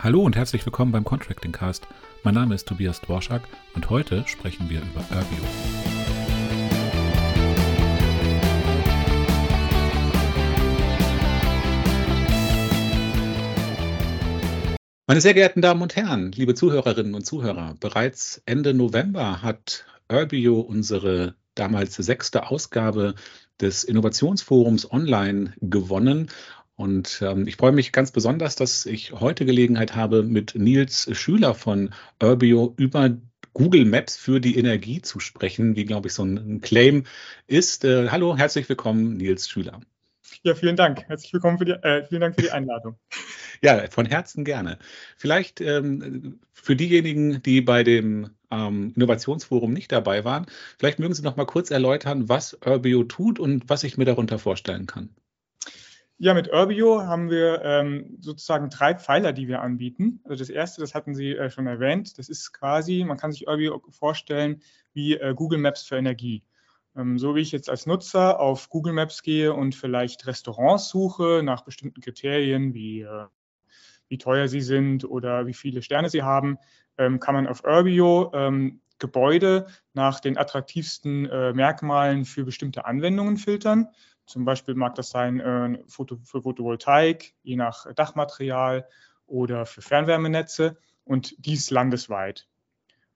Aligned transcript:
Hallo 0.00 0.22
und 0.22 0.36
herzlich 0.36 0.64
willkommen 0.64 0.92
beim 0.92 1.02
Contracting 1.02 1.50
Cast. 1.50 1.88
Mein 2.22 2.34
Name 2.34 2.54
ist 2.54 2.68
Tobias 2.68 3.00
Dworschak 3.00 3.42
und 3.74 3.90
heute 3.90 4.22
sprechen 4.28 4.70
wir 4.70 4.78
über 4.80 5.00
Urbio. 5.00 5.42
Meine 15.08 15.20
sehr 15.20 15.34
geehrten 15.34 15.62
Damen 15.62 15.82
und 15.82 15.96
Herren, 15.96 16.30
liebe 16.30 16.54
Zuhörerinnen 16.54 17.14
und 17.14 17.26
Zuhörer, 17.26 17.74
bereits 17.80 18.40
Ende 18.46 18.74
November 18.74 19.42
hat 19.42 19.84
Urbio 20.08 20.60
unsere 20.60 21.34
damals 21.56 21.96
sechste 21.96 22.46
Ausgabe 22.46 23.16
des 23.60 23.82
Innovationsforums 23.82 24.92
online 24.92 25.54
gewonnen 25.60 26.30
und 26.78 27.22
ähm, 27.22 27.48
ich 27.48 27.56
freue 27.56 27.72
mich 27.72 27.90
ganz 27.90 28.12
besonders, 28.12 28.54
dass 28.54 28.86
ich 28.86 29.10
heute 29.10 29.44
Gelegenheit 29.44 29.96
habe, 29.96 30.22
mit 30.22 30.54
Nils 30.54 31.08
Schüler 31.10 31.56
von 31.56 31.92
Urbio 32.22 32.72
über 32.76 33.10
Google 33.52 33.84
Maps 33.84 34.16
für 34.16 34.40
die 34.40 34.56
Energie 34.56 35.02
zu 35.02 35.18
sprechen, 35.18 35.74
wie, 35.74 35.84
glaube 35.84 36.06
ich, 36.06 36.14
so 36.14 36.22
ein 36.22 36.60
Claim 36.60 37.02
ist. 37.48 37.84
Äh, 37.84 38.10
hallo, 38.10 38.36
herzlich 38.36 38.68
willkommen, 38.68 39.16
Nils 39.16 39.48
Schüler. 39.48 39.80
Ja, 40.44 40.54
vielen 40.54 40.76
Dank. 40.76 41.02
Herzlich 41.08 41.32
willkommen 41.32 41.58
für 41.58 41.64
die, 41.64 41.72
äh, 41.72 42.06
vielen 42.06 42.20
Dank 42.20 42.36
für 42.36 42.42
die 42.42 42.52
Einladung. 42.52 42.96
ja, 43.60 43.90
von 43.90 44.06
Herzen 44.06 44.44
gerne. 44.44 44.78
Vielleicht 45.16 45.60
ähm, 45.60 46.38
für 46.52 46.76
diejenigen, 46.76 47.42
die 47.42 47.60
bei 47.60 47.82
dem 47.82 48.30
ähm, 48.52 48.92
Innovationsforum 48.94 49.72
nicht 49.72 49.90
dabei 49.90 50.24
waren, 50.24 50.46
vielleicht 50.78 51.00
mögen 51.00 51.14
Sie 51.14 51.22
noch 51.22 51.34
mal 51.34 51.44
kurz 51.44 51.72
erläutern, 51.72 52.28
was 52.28 52.56
Urbio 52.64 53.02
tut 53.02 53.40
und 53.40 53.68
was 53.68 53.82
ich 53.82 53.98
mir 53.98 54.04
darunter 54.04 54.38
vorstellen 54.38 54.86
kann. 54.86 55.10
Ja, 56.20 56.34
mit 56.34 56.52
Urbio 56.52 57.02
haben 57.02 57.30
wir 57.30 57.62
ähm, 57.62 58.16
sozusagen 58.18 58.70
drei 58.70 58.94
Pfeiler, 58.96 59.32
die 59.32 59.46
wir 59.46 59.62
anbieten. 59.62 60.20
Also 60.24 60.42
das 60.42 60.50
erste, 60.50 60.80
das 60.80 60.92
hatten 60.92 61.14
Sie 61.14 61.36
äh, 61.36 61.48
schon 61.48 61.68
erwähnt, 61.68 62.18
das 62.18 62.28
ist 62.28 62.52
quasi, 62.52 63.04
man 63.04 63.16
kann 63.16 63.30
sich 63.30 63.46
Urbio 63.46 63.80
vorstellen 63.90 64.60
wie 64.92 65.14
äh, 65.14 65.32
Google 65.34 65.60
Maps 65.60 65.84
für 65.84 65.96
Energie. 65.96 66.42
Ähm, 66.96 67.20
so 67.20 67.36
wie 67.36 67.40
ich 67.40 67.52
jetzt 67.52 67.70
als 67.70 67.86
Nutzer 67.86 68.40
auf 68.40 68.68
Google 68.68 68.94
Maps 68.94 69.22
gehe 69.22 69.54
und 69.54 69.76
vielleicht 69.76 70.26
Restaurants 70.26 70.88
suche 70.88 71.42
nach 71.44 71.62
bestimmten 71.62 72.00
Kriterien, 72.00 72.74
wie, 72.74 73.02
äh, 73.02 73.26
wie 74.08 74.18
teuer 74.18 74.48
sie 74.48 74.60
sind 74.60 75.04
oder 75.04 75.46
wie 75.46 75.54
viele 75.54 75.82
Sterne 75.82 76.10
sie 76.10 76.24
haben, 76.24 76.58
ähm, 76.96 77.20
kann 77.20 77.36
man 77.36 77.46
auf 77.46 77.62
Urbio 77.62 78.32
ähm, 78.34 78.80
Gebäude 78.98 79.66
nach 79.92 80.18
den 80.18 80.36
attraktivsten 80.36 81.26
äh, 81.26 81.52
Merkmalen 81.52 82.24
für 82.24 82.44
bestimmte 82.44 82.86
Anwendungen 82.86 83.36
filtern. 83.36 83.86
Zum 84.28 84.44
Beispiel 84.44 84.74
mag 84.74 84.94
das 84.94 85.08
sein 85.10 85.40
äh, 85.40 85.78
für 85.88 86.42
Photovoltaik, 86.42 87.34
je 87.42 87.56
nach 87.56 87.92
Dachmaterial 87.94 88.86
oder 89.26 89.64
für 89.64 89.80
Fernwärmenetze 89.80 90.76
und 91.04 91.34
dies 91.38 91.70
landesweit. 91.70 92.46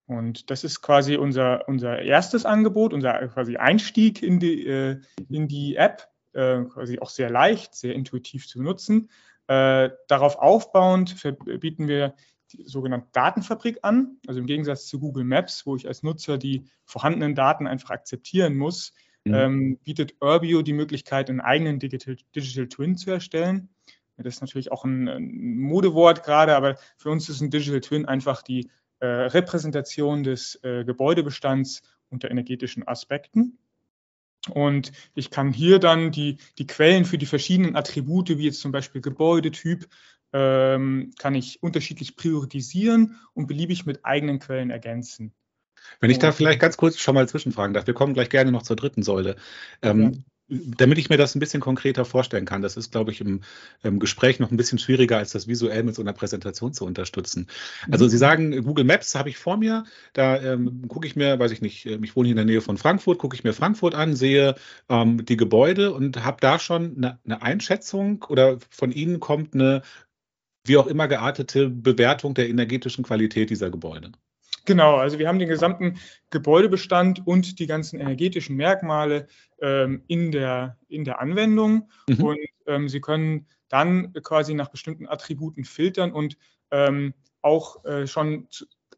Und 0.07 0.51
das 0.51 0.65
ist 0.65 0.81
quasi 0.81 1.17
unser, 1.17 1.69
unser 1.69 2.01
erstes 2.01 2.47
Angebot, 2.47 2.95
unser 2.95 3.29
quasi 3.29 3.59
Einstieg 3.59 4.23
in 4.23 4.41
die, 4.41 4.67
äh, 4.67 5.01
in 5.29 5.49
die 5.49 5.77
App, 5.77 6.09
äh, 6.33 6.63
quasi 6.63 6.99
auch 6.99 7.11
sehr 7.11 7.29
leicht, 7.29 7.75
sehr 7.75 7.95
intuitiv 7.95 8.49
zu 8.49 8.63
nutzen. 8.63 9.11
Äh, 9.49 9.91
darauf 10.09 10.37
aufbauend 10.37 11.23
bieten 11.61 11.89
wir 11.89 12.15
die 12.53 12.65
sogenannte 12.65 13.09
Datenfabrik 13.13 13.81
an. 13.83 14.17
Also 14.27 14.41
im 14.41 14.47
Gegensatz 14.47 14.87
zu 14.87 14.99
Google 14.99 15.25
Maps, 15.25 15.67
wo 15.67 15.77
ich 15.77 15.87
als 15.87 16.03
Nutzer 16.03 16.39
die 16.39 16.65
vorhandenen 16.85 17.35
Daten 17.35 17.67
einfach 17.67 17.91
akzeptieren 17.91 18.57
muss, 18.57 18.95
mhm. 19.25 19.35
ähm, 19.35 19.79
bietet 19.85 20.15
Urbio 20.21 20.63
die 20.63 20.73
Möglichkeit, 20.73 21.31
einen 21.31 21.41
eigenen 21.41 21.79
Digital, 21.79 22.17
Digital 22.35 22.69
Twin 22.69 22.97
zu 22.97 23.11
erstellen. 23.11 23.69
Das 24.17 24.37
ist 24.37 24.41
natürlich 24.41 24.71
auch 24.71 24.85
ein, 24.85 25.09
ein, 25.09 25.59
Modewort 25.59 26.23
gerade, 26.23 26.55
aber 26.55 26.77
für 26.97 27.11
uns 27.11 27.29
ist 27.29 27.41
ein 27.41 27.51
Digital 27.51 27.81
Twin 27.81 28.07
einfach 28.07 28.43
die 28.43 28.71
äh, 29.01 29.07
Repräsentation 29.07 30.23
des 30.23 30.61
äh, 30.63 30.85
Gebäudebestands 30.85 31.83
unter 32.09 32.31
energetischen 32.31 32.87
Aspekten. 32.87 33.59
Und 34.51 34.93
ich 35.15 35.31
kann 35.31 35.53
hier 35.53 35.79
dann 35.79 36.11
die, 36.11 36.37
die 36.59 36.67
Quellen 36.67 37.05
für 37.05 37.19
die 37.19 37.27
verschiedenen 37.27 37.77
Attribute, 37.77 38.29
wie 38.31 38.45
jetzt 38.45 38.61
zum 38.61 38.73
Beispiel 38.73 39.01
Gebäudetyp, 39.01 39.89
ähm, 40.33 41.13
kann 41.19 41.35
ich 41.35 41.63
unterschiedlich 41.63 42.17
priorisieren 42.17 43.21
und 43.35 43.47
beliebig 43.47 43.87
mit 43.87 44.05
eigenen 44.05 44.39
Quellen 44.39 44.71
ergänzen. 44.71 45.33
Wenn 46.01 46.11
ich 46.11 46.19
da 46.19 46.33
vielleicht 46.33 46.61
ganz 46.61 46.77
kurz 46.77 46.99
schon 46.99 47.15
mal 47.15 47.29
zwischenfragen 47.29 47.75
darf, 47.75 47.87
wir 47.87 47.95
kommen 47.95 48.15
gleich 48.15 48.29
gerne 48.29 48.53
noch 48.53 48.63
zur 48.63 48.77
dritten 48.77 49.03
Säule. 49.03 49.37
Ähm, 49.83 50.03
ja. 50.03 50.11
Damit 50.49 50.99
ich 50.99 51.09
mir 51.09 51.17
das 51.17 51.35
ein 51.35 51.39
bisschen 51.39 51.61
konkreter 51.61 52.05
vorstellen 52.05 52.45
kann, 52.45 52.61
das 52.61 52.77
ist, 52.77 52.93
glaube 52.93 53.11
ich, 53.11 53.23
im, 53.23 53.41
im, 53.83 53.99
Gespräch 54.01 54.39
noch 54.39 54.51
ein 54.51 54.57
bisschen 54.57 54.79
schwieriger, 54.79 55.17
als 55.17 55.31
das 55.33 55.47
visuell 55.49 55.83
mit 55.83 55.95
so 55.95 56.03
einer 56.03 56.13
Präsentation 56.13 56.75
zu 56.75 56.85
unterstützen. 56.85 57.47
Also 57.91 58.05
mhm. 58.05 58.11
Sie 58.11 58.19
sagen, 58.19 58.65
Google 58.65 58.85
Maps 58.85 59.15
habe 59.15 59.31
ich 59.31 59.39
vor 59.39 59.57
mir, 59.57 59.85
da 60.13 60.43
ähm, 60.43 60.89
gucke 60.89 61.07
ich 61.07 61.17
mir, 61.17 61.39
weiß 61.39 61.53
ich 61.53 61.63
nicht, 61.63 61.87
ähm, 61.87 62.03
ich 62.05 62.17
wohne 62.17 62.27
hier 62.27 62.33
in 62.33 62.37
der 62.37 62.45
Nähe 62.45 62.61
von 62.61 62.77
Frankfurt, 62.77 63.19
gucke 63.19 63.35
ich 63.35 63.45
mir 63.45 63.55
Frankfurt 63.55 63.95
an, 63.95 64.15
sehe 64.15 64.57
ähm, 64.91 65.25
die 65.25 65.37
Gebäude 65.39 65.93
und 65.95 66.23
habe 66.23 66.39
da 66.41 66.59
schon 66.59 66.97
eine, 66.97 67.19
eine 67.25 67.41
Einschätzung 67.41 68.25
oder 68.29 68.59
von 68.69 68.93
Ihnen 68.93 69.21
kommt 69.21 69.55
eine 69.55 69.83
wie 70.65 70.77
auch 70.77 70.87
immer 70.87 71.09
geartete 71.09 71.69
Bewertung 71.69 72.35
der 72.35 72.49
energetischen 72.49 73.05
Qualität 73.05 73.51
dieser 73.51 73.71
Gebäude. 73.71 74.13
Genau, 74.65 74.97
also 74.97 75.19
wir 75.19 75.29
haben 75.29 75.39
den 75.39 75.49
gesamten 75.49 75.99
Gebäudebestand 76.31 77.27
und 77.27 77.59
die 77.59 77.67
ganzen 77.67 78.01
energetischen 78.01 78.57
Merkmale 78.57 79.27
ähm, 79.61 80.03
in, 80.07 80.31
der, 80.31 80.79
in 80.89 81.05
der 81.05 81.21
Anwendung 81.21 81.91
mhm. 82.09 82.25
und 82.25 82.39
ähm, 82.67 82.89
Sie 82.89 83.01
können 83.01 83.47
dann 83.69 84.13
quasi 84.23 84.55
nach 84.55 84.69
bestimmten 84.69 85.09
Attributen 85.09 85.65
filtern 85.65 86.13
und 86.13 86.37
ähm, 86.71 87.15
auch 87.41 87.85
äh, 87.85 88.07
schon 88.07 88.47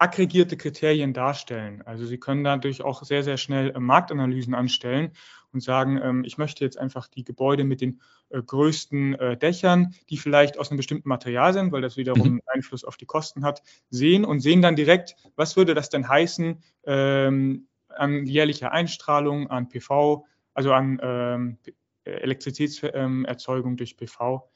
aggregierte 0.05 0.59
Kriterien 0.59 1.15
darstellen. 1.15 1.81
Also 1.87 2.05
Sie 2.05 2.19
können 2.19 2.45
dadurch 2.45 2.83
auch 2.83 3.03
sehr, 3.05 3.23
sehr 3.23 3.39
schnell 3.39 3.71
äh, 3.71 3.81
Marktanalysen 3.81 4.55
anstellen 4.55 5.13
und 5.53 5.63
sagen, 5.63 5.99
ähm, 6.03 6.25
ich 6.25 6.37
möchte 6.37 6.63
jetzt 6.63 6.79
einfach 6.79 7.09
die 7.09 7.25
Gebäude 7.25 7.65
mit 7.65 7.81
den 7.81 8.03
äh, 8.29 8.43
größten 8.43 9.15
äh, 9.15 9.37
Dächern, 9.39 9.95
die 10.11 10.19
vielleicht 10.19 10.59
aus 10.59 10.71
einem 10.71 10.77
bestimmten 10.77 11.09
Material 11.09 11.55
sind, 11.55 11.73
weil 11.73 11.81
das 11.81 11.97
wiederum 11.97 12.35
mhm. 12.35 12.43
Einfluss 12.47 12.85
auf 12.85 12.99
die 12.99 13.07
Kosten 13.07 13.45
hat, 13.45 13.63
sehen 13.89 14.27
und 14.27 14.41
sehen 14.41 14.61
dann 14.61 14.77
direkt, 14.77 15.17
was 15.37 15.57
würde 15.57 15.73
das 15.73 15.89
denn 15.89 16.07
heißen 16.07 16.63
ähm, 16.85 17.67
an 17.89 18.27
jährlicher 18.27 18.73
Einstrahlung, 18.73 19.49
an 19.49 19.71
PV, 19.71 20.27
also 20.53 20.75
an 20.75 21.01
ähm, 21.03 21.59
Elektrizitätserzeugung 22.05 23.79
durch 23.79 23.97
PV 23.97 24.51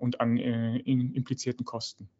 und 0.00 0.20
an 0.20 0.36
implizierten 0.36 1.64
Kosten. 1.64 2.10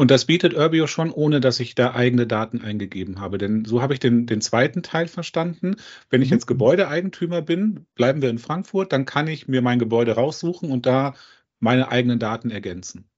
Und 0.00 0.10
das 0.10 0.24
bietet 0.24 0.54
Urbio 0.54 0.86
schon, 0.86 1.10
ohne 1.10 1.40
dass 1.40 1.60
ich 1.60 1.74
da 1.74 1.92
eigene 1.92 2.26
Daten 2.26 2.62
eingegeben 2.62 3.20
habe. 3.20 3.36
Denn 3.36 3.66
so 3.66 3.82
habe 3.82 3.92
ich 3.92 4.00
den, 4.00 4.24
den 4.24 4.40
zweiten 4.40 4.82
Teil 4.82 5.08
verstanden. 5.08 5.76
Wenn 6.08 6.22
ich 6.22 6.30
mhm. 6.30 6.36
jetzt 6.36 6.46
Gebäudeeigentümer 6.46 7.42
bin, 7.42 7.84
bleiben 7.96 8.22
wir 8.22 8.30
in 8.30 8.38
Frankfurt, 8.38 8.94
dann 8.94 9.04
kann 9.04 9.26
ich 9.26 9.46
mir 9.46 9.60
mein 9.60 9.78
Gebäude 9.78 10.12
raussuchen 10.12 10.70
und 10.70 10.86
da 10.86 11.12
meine 11.58 11.90
eigenen 11.90 12.18
Daten 12.18 12.50
ergänzen. 12.50 13.10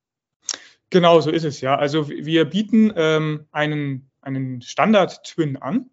Genau, 0.90 1.20
so 1.20 1.30
ist 1.30 1.44
es 1.44 1.60
ja. 1.60 1.76
Also 1.76 2.08
wir 2.08 2.46
bieten 2.46 2.92
ähm, 2.96 3.46
einen, 3.52 4.10
einen 4.20 4.60
Standard-Twin 4.60 5.58
an. 5.58 5.88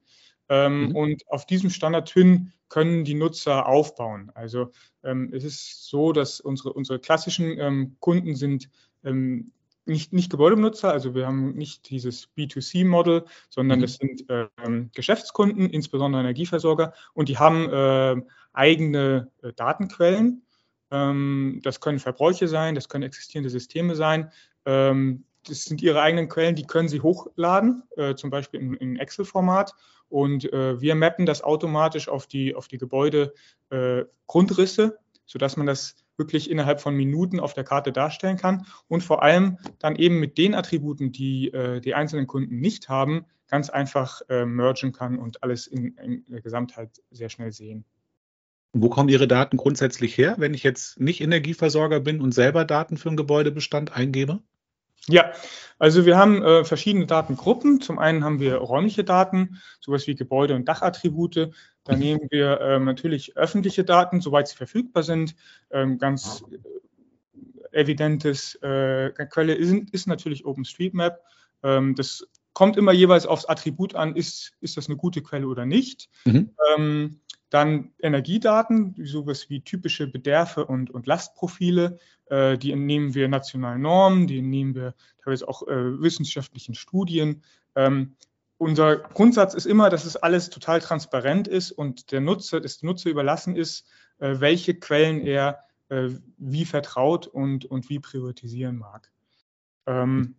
Ähm, 0.49 0.87
mhm. 0.87 0.95
Und 0.95 1.27
auf 1.27 1.45
diesem 1.45 1.69
Standard-Twin 1.69 2.51
können 2.67 3.03
die 3.03 3.13
Nutzer 3.13 3.67
aufbauen. 3.67 4.31
Also 4.33 4.71
ähm, 5.03 5.29
es 5.35 5.43
ist 5.43 5.87
so, 5.87 6.13
dass 6.13 6.39
unsere, 6.39 6.73
unsere 6.73 6.97
klassischen 6.97 7.59
ähm, 7.59 7.95
Kunden 7.99 8.33
sind 8.33 8.71
ähm, 9.03 9.51
nicht, 9.89 10.13
nicht 10.13 10.29
Gebäudebenutzer, 10.29 10.91
also 10.91 11.15
wir 11.15 11.27
haben 11.27 11.55
nicht 11.55 11.89
dieses 11.89 12.29
B2C-Model, 12.37 13.25
sondern 13.49 13.79
mhm. 13.79 13.81
das 13.81 13.95
sind 13.95 14.23
ähm, 14.29 14.91
Geschäftskunden, 14.93 15.69
insbesondere 15.69 16.21
Energieversorger, 16.21 16.93
und 17.13 17.27
die 17.27 17.37
haben 17.37 17.69
äh, 17.69 18.15
eigene 18.53 19.29
äh, 19.41 19.51
Datenquellen. 19.53 20.43
Ähm, 20.91 21.59
das 21.63 21.81
können 21.81 21.99
Verbräuche 21.99 22.47
sein, 22.47 22.75
das 22.75 22.87
können 22.87 23.03
existierende 23.03 23.49
Systeme 23.49 23.95
sein. 23.95 24.31
Ähm, 24.65 25.25
das 25.47 25.65
sind 25.65 25.81
ihre 25.81 26.01
eigenen 26.01 26.29
Quellen, 26.29 26.55
die 26.55 26.65
können 26.65 26.87
sie 26.89 27.01
hochladen, 27.01 27.83
äh, 27.97 28.15
zum 28.15 28.29
Beispiel 28.29 28.59
in, 28.59 28.73
in 28.75 28.97
Excel-Format. 28.97 29.73
Und 30.09 30.51
äh, 30.51 30.81
wir 30.81 30.95
mappen 30.95 31.25
das 31.25 31.41
automatisch 31.43 32.09
auf 32.09 32.27
die, 32.27 32.55
auf 32.55 32.67
die 32.67 32.77
Gebäudegrundrisse, 32.77 34.83
äh, 34.83 34.91
sodass 35.25 35.57
man 35.57 35.67
das 35.67 35.95
wirklich 36.19 36.51
innerhalb 36.51 36.81
von 36.81 36.95
Minuten 36.95 37.39
auf 37.39 37.53
der 37.53 37.63
Karte 37.63 37.91
darstellen 37.91 38.37
kann 38.37 38.65
und 38.87 39.03
vor 39.03 39.23
allem 39.23 39.57
dann 39.79 39.95
eben 39.95 40.19
mit 40.19 40.37
den 40.37 40.53
Attributen, 40.53 41.11
die 41.11 41.51
äh, 41.51 41.79
die 41.79 41.95
einzelnen 41.95 42.27
Kunden 42.27 42.59
nicht 42.59 42.89
haben, 42.89 43.25
ganz 43.47 43.69
einfach 43.69 44.21
äh, 44.29 44.45
mergen 44.45 44.91
kann 44.91 45.17
und 45.17 45.41
alles 45.43 45.67
in, 45.67 45.95
in, 45.97 46.25
der 46.27 46.41
Gesamtheit 46.41 47.01
sehr 47.09 47.29
schnell 47.29 47.51
sehen. 47.51 47.85
Wo 48.71 48.89
kommen 48.89 49.09
Ihre 49.09 49.27
Daten 49.27 49.57
grundsätzlich 49.57 50.15
her, 50.15 50.35
wenn 50.37 50.53
ich 50.53 50.61
jetzt 50.61 50.99
nicht 50.99 51.21
Energieversorger 51.21 51.99
bin 51.99 52.21
und 52.21 52.33
selber 52.33 52.65
Daten 52.65 52.97
für 52.97 53.09
einen 53.09 53.17
Gebäudebestand 53.17 53.93
eingebe? 53.93 54.41
Ja, 55.07 55.31
also 55.79 56.05
wir 56.05 56.17
haben 56.17 56.43
äh, 56.43 56.63
verschiedene 56.63 57.07
Datengruppen. 57.07 57.81
Zum 57.81 57.97
einen 57.97 58.23
haben 58.23 58.39
wir 58.39 58.57
räumliche 58.57 59.03
Daten, 59.03 59.59
sowas 59.79 60.05
wie 60.05 60.13
Gebäude- 60.13 60.53
und 60.55 60.67
Dachattribute. 60.67 61.51
Da 61.89 61.95
nehmen 61.95 62.27
wir 62.29 62.61
ähm, 62.61 62.85
natürlich 62.85 63.35
öffentliche 63.35 63.83
Daten, 63.83 64.21
soweit 64.21 64.47
sie 64.47 64.55
verfügbar 64.55 65.01
sind, 65.01 65.35
ähm, 65.71 65.97
ganz 65.97 66.43
evidentes 67.71 68.53
äh, 68.61 69.09
Quelle 69.27 69.55
ist, 69.55 69.89
ist, 69.91 70.05
natürlich 70.05 70.45
OpenStreetMap. 70.45 71.19
Ähm, 71.63 71.95
das 71.95 72.27
kommt 72.53 72.77
immer 72.77 72.91
jeweils 72.91 73.25
aufs 73.25 73.45
Attribut 73.45 73.95
an, 73.95 74.15
ist, 74.15 74.53
ist 74.61 74.77
das 74.77 74.87
eine 74.87 74.97
gute 74.97 75.23
Quelle 75.23 75.47
oder 75.47 75.65
nicht. 75.65 76.09
Mhm. 76.25 76.51
Ähm, 76.77 77.21
dann 77.49 77.91
Energiedaten, 77.99 78.93
sowas 79.03 79.49
wie 79.49 79.61
typische 79.61 80.05
Bederfe 80.05 80.67
und, 80.67 80.91
und 80.91 81.07
Lastprofile, 81.07 81.97
äh, 82.27 82.59
die 82.59 82.71
entnehmen 82.71 83.15
wir 83.15 83.27
nationalen 83.29 83.81
Normen, 83.81 84.27
die 84.27 84.37
entnehmen 84.37 84.75
wir 84.75 84.93
teilweise 85.23 85.47
auch 85.47 85.67
äh, 85.67 85.99
wissenschaftlichen 85.99 86.75
Studien. 86.75 87.41
Unser 88.59 88.97
Grundsatz 88.97 89.53
ist 89.53 89.65
immer, 89.65 89.89
dass 89.89 90.05
es 90.05 90.17
alles 90.17 90.49
total 90.49 90.81
transparent 90.81 91.47
ist 91.47 91.71
und 91.71 92.11
der 92.11 92.19
Nutzer, 92.19 92.59
des 92.59 92.83
Nutzer 92.83 93.09
überlassen 93.09 93.55
ist, 93.55 93.87
äh, 94.19 94.35
welche 94.39 94.75
Quellen 94.75 95.21
er 95.21 95.63
äh, 95.87 96.09
wie 96.37 96.65
vertraut 96.65 97.25
und, 97.25 97.65
und 97.65 97.89
wie 97.89 97.99
priorisieren 97.99 98.77
mag. 98.77 99.09
Ähm, 99.87 100.35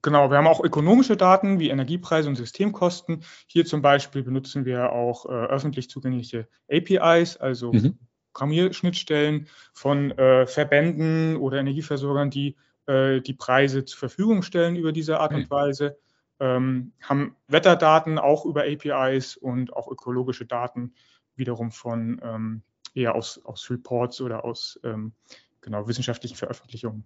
Genau, 0.00 0.30
wir 0.30 0.38
haben 0.38 0.46
auch 0.46 0.62
ökonomische 0.62 1.16
Daten 1.16 1.58
wie 1.58 1.70
Energiepreise 1.70 2.28
und 2.28 2.36
Systemkosten. 2.36 3.24
Hier 3.48 3.66
zum 3.66 3.82
Beispiel 3.82 4.22
benutzen 4.22 4.64
wir 4.64 4.92
auch 4.92 5.26
äh, 5.26 5.30
öffentlich 5.30 5.90
zugängliche 5.90 6.46
APIs, 6.70 7.36
also 7.36 7.72
mhm. 7.72 7.98
Programmierschnittstellen 8.32 9.48
von 9.72 10.12
äh, 10.12 10.46
Verbänden 10.46 11.36
oder 11.36 11.58
Energieversorgern, 11.58 12.30
die 12.30 12.56
äh, 12.86 13.20
die 13.20 13.34
Preise 13.34 13.84
zur 13.84 13.98
Verfügung 13.98 14.42
stellen 14.42 14.76
über 14.76 14.92
diese 14.92 15.18
Art 15.18 15.32
mhm. 15.32 15.38
und 15.38 15.50
Weise. 15.50 15.98
Ähm, 16.40 16.92
haben 17.02 17.36
Wetterdaten 17.48 18.18
auch 18.18 18.44
über 18.44 18.62
APIs 18.62 19.36
und 19.36 19.72
auch 19.74 19.88
ökologische 19.88 20.46
Daten 20.46 20.94
wiederum 21.34 21.70
von 21.70 22.20
ähm, 22.22 22.62
eher 22.94 23.14
aus, 23.14 23.40
aus 23.44 23.70
Reports 23.70 24.20
oder 24.20 24.44
aus 24.44 24.78
ähm, 24.84 25.12
genau, 25.60 25.88
wissenschaftlichen 25.88 26.36
Veröffentlichungen. 26.36 27.04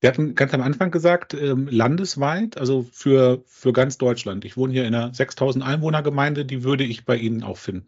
Wir 0.00 0.08
hatten 0.08 0.34
ganz 0.34 0.54
am 0.54 0.62
Anfang 0.62 0.90
gesagt, 0.90 1.34
ähm, 1.34 1.68
landesweit, 1.70 2.56
also 2.56 2.86
für, 2.90 3.42
für 3.46 3.72
ganz 3.72 3.98
Deutschland. 3.98 4.44
Ich 4.46 4.56
wohne 4.56 4.72
hier 4.72 4.86
in 4.86 4.94
einer 4.94 5.12
6000 5.12 5.62
Einwohner-Gemeinde, 5.62 6.46
die 6.46 6.64
würde 6.64 6.84
ich 6.84 7.04
bei 7.04 7.16
Ihnen 7.16 7.42
auch 7.42 7.58
finden. 7.58 7.86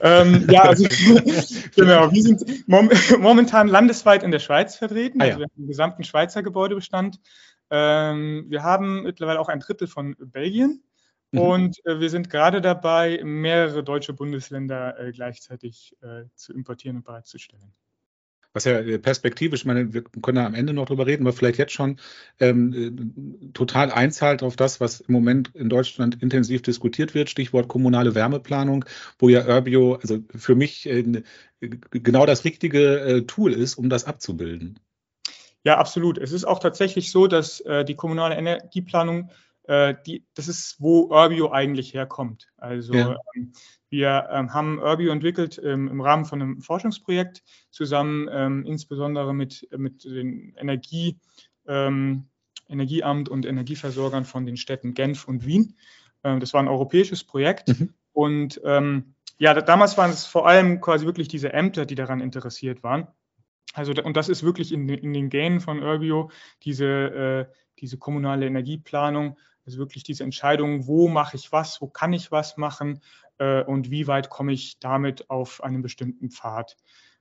Ähm, 0.00 0.46
ja, 0.48 0.62
also 0.62 0.84
genau. 1.76 2.12
Wir 2.12 2.22
sind 2.22 2.68
mom 2.68 2.88
momentan 3.20 3.66
landesweit 3.68 4.22
in 4.22 4.30
der 4.30 4.38
Schweiz 4.38 4.76
vertreten, 4.76 5.20
ah, 5.20 5.24
ja. 5.24 5.30
also 5.30 5.40
wir 5.40 5.44
haben 5.44 5.56
den 5.56 5.66
gesamten 5.66 6.04
Schweizer 6.04 6.42
Gebäudebestand. 6.42 7.18
Ähm, 7.72 8.44
wir 8.48 8.62
haben 8.62 9.02
mittlerweile 9.02 9.40
auch 9.40 9.48
ein 9.48 9.60
Drittel 9.60 9.88
von 9.88 10.14
Belgien 10.18 10.84
mhm. 11.32 11.38
und 11.40 11.86
äh, 11.86 11.98
wir 11.98 12.10
sind 12.10 12.30
gerade 12.30 12.60
dabei, 12.60 13.20
mehrere 13.24 13.82
deutsche 13.82 14.12
Bundesländer 14.12 14.98
äh, 15.00 15.10
gleichzeitig 15.10 15.96
äh, 16.02 16.24
zu 16.34 16.52
importieren 16.52 16.98
und 16.98 17.04
bereitzustellen 17.04 17.72
was 18.52 18.64
ja 18.64 18.78
äh, 18.80 18.98
perspektivisch, 18.98 19.60
ich 19.60 19.66
meine, 19.66 19.92
wir 19.92 20.02
können 20.02 20.36
da 20.36 20.46
am 20.46 20.54
Ende 20.54 20.72
noch 20.72 20.86
drüber 20.86 21.06
reden, 21.06 21.24
aber 21.24 21.32
vielleicht 21.32 21.58
jetzt 21.58 21.72
schon 21.72 21.98
ähm, 22.40 22.72
äh, 22.72 23.52
total 23.52 23.90
einzahlt 23.90 24.42
auf 24.42 24.56
das, 24.56 24.80
was 24.80 25.00
im 25.00 25.12
Moment 25.12 25.50
in 25.54 25.68
Deutschland 25.68 26.22
intensiv 26.22 26.62
diskutiert 26.62 27.14
wird, 27.14 27.30
Stichwort 27.30 27.68
kommunale 27.68 28.14
Wärmeplanung, 28.14 28.84
wo 29.18 29.28
ja 29.28 29.46
Urbio, 29.46 29.94
also 29.94 30.18
für 30.34 30.54
mich 30.54 30.86
äh, 30.88 31.22
genau 31.90 32.26
das 32.26 32.44
richtige 32.44 33.24
Tool 33.26 33.52
ist, 33.52 33.76
um 33.76 33.88
das 33.88 34.04
abzubilden. 34.04 34.78
Ja, 35.64 35.78
absolut. 35.78 36.18
Es 36.18 36.32
ist 36.32 36.44
auch 36.44 36.58
tatsächlich 36.58 37.10
so, 37.10 37.26
dass 37.26 37.60
äh, 37.60 37.84
die 37.84 37.94
kommunale 37.94 38.36
Energieplanung 38.36 39.30
äh, 39.64 39.94
die, 40.06 40.24
das 40.34 40.48
ist, 40.48 40.80
wo 40.80 41.08
Urbio 41.08 41.52
eigentlich 41.52 41.94
herkommt. 41.94 42.48
Also 42.56 42.94
ja. 42.94 43.16
ähm, 43.34 43.52
wir 43.90 44.28
ähm, 44.30 44.52
haben 44.52 44.80
Urbio 44.80 45.12
entwickelt 45.12 45.60
ähm, 45.62 45.88
im 45.88 46.00
Rahmen 46.00 46.24
von 46.24 46.42
einem 46.42 46.60
Forschungsprojekt 46.62 47.44
zusammen, 47.70 48.28
ähm, 48.32 48.64
insbesondere 48.64 49.32
mit, 49.32 49.68
mit 49.76 50.04
den 50.04 50.54
Energie, 50.56 51.20
ähm, 51.66 52.28
Energieamt 52.68 53.28
und 53.28 53.46
Energieversorgern 53.46 54.24
von 54.24 54.46
den 54.46 54.56
Städten 54.56 54.94
Genf 54.94 55.28
und 55.28 55.46
Wien. 55.46 55.76
Ähm, 56.24 56.40
das 56.40 56.52
war 56.54 56.60
ein 56.60 56.68
europäisches 56.68 57.22
Projekt 57.22 57.68
mhm. 57.68 57.94
und 58.12 58.60
ja, 59.38 59.54
damals 59.54 59.98
waren 59.98 60.10
es 60.10 60.24
vor 60.24 60.46
allem 60.46 60.80
quasi 60.80 61.04
wirklich 61.04 61.26
diese 61.26 61.52
Ämter, 61.52 61.84
die 61.84 61.96
daran 61.96 62.20
interessiert 62.20 62.84
waren. 62.84 63.08
Also, 63.74 63.92
und 64.02 64.16
das 64.16 64.28
ist 64.28 64.42
wirklich 64.42 64.72
in, 64.72 64.88
in 64.88 65.12
den 65.12 65.30
Genen 65.30 65.60
von 65.60 65.82
Urbio, 65.82 66.30
diese, 66.62 66.86
äh, 66.86 67.54
diese 67.78 67.98
kommunale 67.98 68.46
Energieplanung, 68.46 69.38
also 69.64 69.78
wirklich 69.78 70.02
diese 70.02 70.24
Entscheidung, 70.24 70.86
wo 70.86 71.08
mache 71.08 71.36
ich 71.36 71.52
was, 71.52 71.80
wo 71.80 71.86
kann 71.86 72.12
ich 72.12 72.30
was 72.30 72.56
machen 72.56 73.00
äh, 73.38 73.62
und 73.62 73.90
wie 73.90 74.06
weit 74.06 74.28
komme 74.28 74.52
ich 74.52 74.78
damit 74.78 75.30
auf 75.30 75.62
einen 75.62 75.82
bestimmten 75.82 76.30
Pfad. 76.30 76.76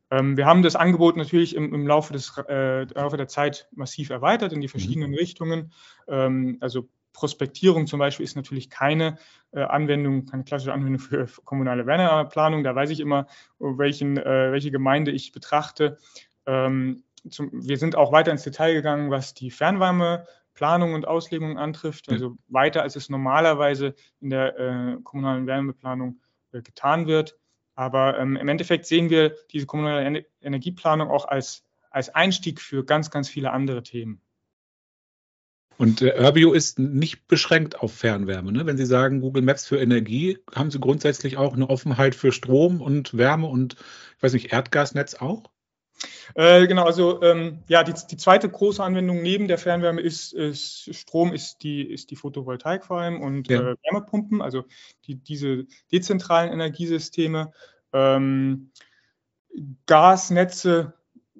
Ähm, 0.09 0.35
wir 0.35 0.45
haben 0.45 0.61
das 0.61 0.75
Angebot 0.75 1.15
natürlich 1.15 1.55
im, 1.55 1.73
im 1.73 1.87
Laufe, 1.87 2.13
des, 2.13 2.37
äh, 2.49 2.83
Laufe 2.93 3.17
der 3.17 3.27
Zeit 3.27 3.69
massiv 3.71 4.09
erweitert 4.09 4.51
in 4.51 4.61
die 4.61 4.67
verschiedenen 4.67 5.11
mhm. 5.11 5.17
Richtungen. 5.17 5.73
Ähm, 6.07 6.57
also 6.59 6.89
Prospektierung 7.13 7.87
zum 7.87 7.99
Beispiel 7.99 8.23
ist 8.23 8.35
natürlich 8.35 8.69
keine 8.69 9.17
äh, 9.51 9.61
Anwendung, 9.61 10.25
keine 10.25 10.43
klassische 10.43 10.73
Anwendung 10.73 10.99
für, 10.99 11.27
für 11.27 11.41
kommunale 11.41 11.85
Wärmeplanung. 11.85 12.63
Da 12.63 12.75
weiß 12.75 12.89
ich 12.89 12.99
immer, 12.99 13.27
welchen, 13.59 14.17
äh, 14.17 14.51
welche 14.51 14.71
Gemeinde 14.71 15.11
ich 15.11 15.31
betrachte. 15.31 15.97
Ähm, 16.45 17.03
zum, 17.29 17.49
wir 17.53 17.77
sind 17.77 17.95
auch 17.95 18.11
weiter 18.11 18.31
ins 18.31 18.43
Detail 18.43 18.73
gegangen, 18.73 19.11
was 19.11 19.33
die 19.33 19.51
Fernwärme 19.51 20.25
Planung 20.53 20.93
und 20.93 21.07
Auslegung 21.07 21.57
antrifft, 21.57 22.09
also 22.09 22.37
weiter 22.47 22.81
als 22.81 22.95
es 22.95 23.09
normalerweise 23.09 23.95
in 24.19 24.29
der 24.29 24.59
äh, 24.59 24.97
kommunalen 25.03 25.47
Wärmeplanung 25.47 26.19
äh, 26.51 26.61
getan 26.61 27.07
wird. 27.07 27.37
Aber 27.75 28.19
ähm, 28.19 28.35
im 28.35 28.47
Endeffekt 28.47 28.85
sehen 28.85 29.09
wir 29.09 29.35
diese 29.51 29.65
kommunale 29.65 30.03
Ener 30.03 30.21
Energieplanung 30.41 31.09
auch 31.09 31.25
als, 31.25 31.63
als 31.89 32.09
Einstieg 32.09 32.59
für 32.59 32.85
ganz, 32.85 33.09
ganz 33.09 33.29
viele 33.29 33.51
andere 33.51 33.81
Themen. 33.81 34.21
Und 35.77 36.01
äh, 36.01 36.13
Urbio 36.19 36.53
ist 36.53 36.77
nicht 36.77 37.27
beschränkt 37.27 37.79
auf 37.79 37.93
Fernwärme. 37.93 38.51
Ne? 38.51 38.65
Wenn 38.65 38.77
Sie 38.77 38.85
sagen 38.85 39.21
Google 39.21 39.41
Maps 39.41 39.65
für 39.65 39.79
Energie, 39.79 40.37
haben 40.53 40.69
Sie 40.69 40.79
grundsätzlich 40.79 41.37
auch 41.37 41.53
eine 41.53 41.69
Offenheit 41.69 42.13
für 42.13 42.31
Strom 42.31 42.81
und 42.81 43.17
Wärme 43.17 43.47
und, 43.47 43.77
ich 44.17 44.21
weiß 44.21 44.33
nicht, 44.33 44.51
Erdgasnetz 44.51 45.15
auch? 45.15 45.49
Äh, 46.35 46.67
genau, 46.67 46.85
also 46.85 47.21
ähm, 47.21 47.63
ja, 47.67 47.83
die, 47.83 47.93
die, 48.09 48.17
zweite 48.17 48.49
große 48.49 48.83
Anwendung 48.83 49.21
neben 49.21 49.47
der 49.47 49.57
Fernwärme 49.57 50.01
ist, 50.01 50.33
ist 50.33 50.93
Strom, 50.95 51.33
ist 51.33 51.63
die, 51.63 51.83
ist 51.83 52.09
die 52.09 52.15
Photovoltaik 52.15 52.85
vor 52.85 53.01
allem 53.01 53.21
und 53.21 53.49
ja. 53.49 53.59
äh, 53.59 53.75
Wärmepumpen, 53.83 54.41
also 54.41 54.63
die, 55.05 55.15
diese 55.15 55.65
dezentralen 55.91 56.51
Energiesysteme. 56.51 57.51
Ähm, 57.93 58.71
Gasnetze 59.85 60.93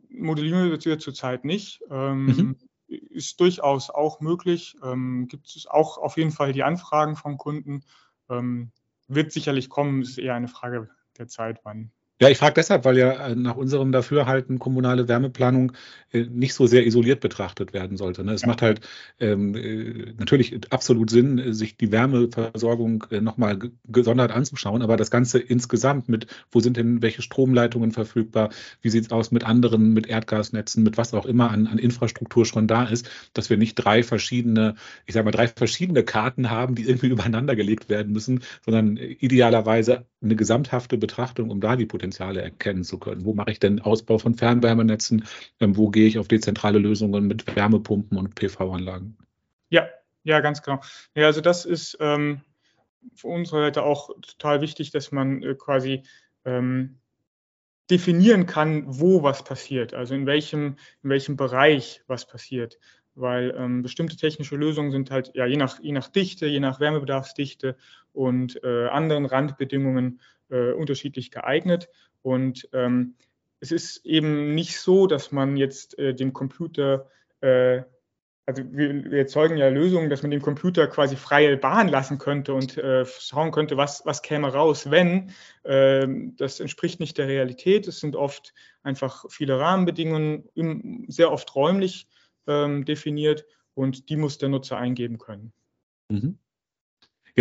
modellieren 0.09 0.69
wir 0.69 1.00
zurzeit 1.00 1.45
nicht. 1.45 1.81
Ähm, 1.89 2.25
mhm. 2.25 2.56
Ist 2.88 3.39
durchaus 3.39 3.89
auch 3.89 4.19
möglich. 4.19 4.75
Ähm, 4.83 5.27
gibt 5.29 5.48
es 5.48 5.65
auch 5.65 5.98
auf 5.98 6.17
jeden 6.17 6.31
Fall 6.31 6.51
die 6.51 6.63
Anfragen 6.63 7.15
vom 7.15 7.38
Kunden. 7.38 7.86
Ähm, 8.29 8.72
wird 9.08 9.31
sicherlich 9.31 9.70
kommen, 9.70 10.01
ist 10.01 10.17
eher 10.17 10.36
eine 10.36 10.50
Frage 10.50 10.89
der 11.17 11.27
Zeit, 11.27 11.60
wann, 11.63 11.91
ja, 12.21 12.29
ich 12.29 12.37
frage 12.37 12.53
deshalb, 12.53 12.85
weil 12.85 12.99
ja 12.99 13.29
äh, 13.29 13.35
nach 13.35 13.55
unserem 13.55 13.91
Dafürhalten 13.91 14.59
kommunale 14.59 15.07
Wärmeplanung 15.07 15.71
äh, 16.11 16.25
nicht 16.29 16.53
so 16.53 16.67
sehr 16.67 16.85
isoliert 16.85 17.19
betrachtet 17.19 17.73
werden 17.73 17.97
sollte. 17.97 18.23
Ne? 18.23 18.33
Es 18.33 18.43
ja. 18.43 18.47
macht 18.47 18.61
halt 18.61 18.81
ähm, 19.19 19.55
äh, 19.55 20.13
natürlich 20.19 20.55
absolut 20.71 21.09
Sinn, 21.09 21.51
sich 21.51 21.77
die 21.77 21.91
Wärmeversorgung 21.91 23.05
nochmal 23.21 23.57
gesondert 23.87 24.31
anzuschauen, 24.31 24.83
aber 24.83 24.97
das 24.97 25.09
Ganze 25.09 25.39
insgesamt 25.39 26.09
mit, 26.09 26.27
wo 26.51 26.59
sind 26.59 26.77
denn 26.77 27.01
welche 27.01 27.23
Stromleitungen 27.23 27.91
verfügbar, 27.91 28.51
wie 28.83 28.91
sieht 28.91 29.05
es 29.05 29.11
aus 29.11 29.31
mit 29.31 29.43
anderen, 29.43 29.93
mit 29.93 30.05
Erdgasnetzen, 30.05 30.83
mit 30.83 30.97
was 30.97 31.15
auch 31.15 31.25
immer 31.25 31.49
an, 31.49 31.65
an 31.65 31.79
Infrastruktur 31.79 32.45
schon 32.45 32.67
da 32.67 32.83
ist, 32.83 33.09
dass 33.33 33.49
wir 33.49 33.57
nicht 33.57 33.73
drei 33.73 34.03
verschiedene, 34.03 34.75
ich 35.07 35.15
sage 35.15 35.25
mal, 35.25 35.31
drei 35.31 35.47
verschiedene 35.47 36.03
Karten 36.03 36.51
haben, 36.51 36.75
die 36.75 36.83
irgendwie 36.83 37.07
übereinander 37.09 37.55
gelegt 37.55 37.89
werden 37.89 38.13
müssen, 38.13 38.43
sondern 38.63 38.97
idealerweise 38.97 40.05
eine 40.21 40.35
gesamthafte 40.35 40.99
Betrachtung, 40.99 41.49
um 41.49 41.61
da 41.61 41.75
die 41.75 41.87
Potenziale 41.87 42.11
erkennen 42.20 42.84
zu 42.84 42.98
können. 43.00 43.25
Wo 43.25 43.34
mache 43.34 43.51
ich 43.51 43.60
denn 43.60 43.80
Ausbau 43.82 44.18
von 44.18 44.36
Fernwärmenetzen? 44.36 45.25
Ähm, 45.60 45.77
wo 45.77 45.89
gehe 45.89 46.08
ich 46.08 46.20
auf 46.20 46.27
dezentrale 46.27 46.80
Lösungen 46.80 47.27
mit 47.27 47.56
Wärmepumpen 47.56 48.18
und 48.18 48.36
PV-Anlagen? 48.36 49.18
Ja, 49.70 49.88
ja, 50.24 50.39
ganz 50.39 50.62
genau. 50.62 50.82
Ja, 51.15 51.27
also 51.27 51.41
das 51.41 51.65
ist 51.65 51.98
ähm, 52.00 52.41
für 53.15 53.27
unsere 53.27 53.62
Seite 53.62 53.84
auch 53.84 54.10
total 54.22 54.62
wichtig, 54.62 54.91
dass 54.91 55.12
man 55.12 55.44
äh, 55.44 55.56
quasi 55.56 56.03
ähm, 56.46 57.00
definieren 57.89 58.46
kann, 58.46 58.84
wo 58.88 59.24
was 59.24 59.44
passiert, 59.44 59.94
also 59.94 60.15
in 60.15 60.25
welchem, 60.25 60.77
in 61.03 61.10
welchem 61.10 61.36
Bereich 61.36 62.03
was 62.08 62.25
passiert 62.25 62.80
weil 63.15 63.53
ähm, 63.58 63.82
bestimmte 63.82 64.15
technische 64.15 64.56
Lösungen 64.56 64.91
sind 64.91 65.12
halt 65.12 65.32
ja 65.34 65.46
je 65.46 65.58
nach, 65.58 65.80
je 65.82 65.91
nach 65.91 66.08
Dichte, 66.08 66.48
je 66.48 66.60
nach 66.60 66.80
Wärmebedarfsdichte 66.80 67.75
und 68.13 68.63
äh, 68.63 68.88
anderen 68.88 69.25
Randbedingungen 69.25 70.22
äh, 70.50 70.72
unterschiedlich 70.72 71.32
geeignet. 71.32 71.89
Und 72.22 72.70
ähm, 72.74 73.15
es 73.60 73.72
ist 73.72 74.06
eben 74.06 74.53
nicht 74.56 74.80
so, 74.80 75.08
dass 75.08 75.32
man 75.32 75.58
jetzt 75.58 75.98
äh, 75.98 76.13
dem 76.13 76.34
Computer 76.34 77.08
äh, 77.41 77.84
also 78.51 78.63
wir, 78.72 79.12
wir, 79.12 79.20
erzeugen 79.20 79.58
ja 79.58 79.70
Lösungen, 79.70 80.10
dass 80.10 80.24
man 80.24 80.32
dem 80.32 80.41
Computer 80.41 80.88
quasi 80.88 81.15
freie 81.15 81.58
Bahn 81.58 81.88
lassen 81.88 82.18
könnte 82.18 82.53
und 82.53 82.77
äh, 82.77 83.06
schauen 83.06 83.51
könnte, 83.51 83.77
was, 83.77 84.06
was 84.06 84.22
käme 84.22 84.51
raus, 84.51 84.89
wenn. 84.89 85.32
Ähm, 85.63 86.36
das 86.38 86.60
entspricht 86.60 87.00
nicht 87.00 87.18
der 87.18 87.27
Realität. 87.27 87.88
Es 87.88 88.00
sind 88.00 88.15
oft 88.15 88.53
einfach 88.84 89.25
viele 89.30 89.60
Rahmenbedingungen, 89.60 90.50
im, 90.53 91.06
sehr 91.08 91.32
oft 91.32 91.56
räumlich 91.56 92.08
ähm, 92.48 92.84
definiert 92.86 93.46
und 93.74 94.10
die 94.10 94.18
muss 94.18 94.38
der 94.38 94.50
Nutzer 94.50 94.77
eingeben 94.77 95.18
können. 95.18 95.53
Mhm. 96.10 96.38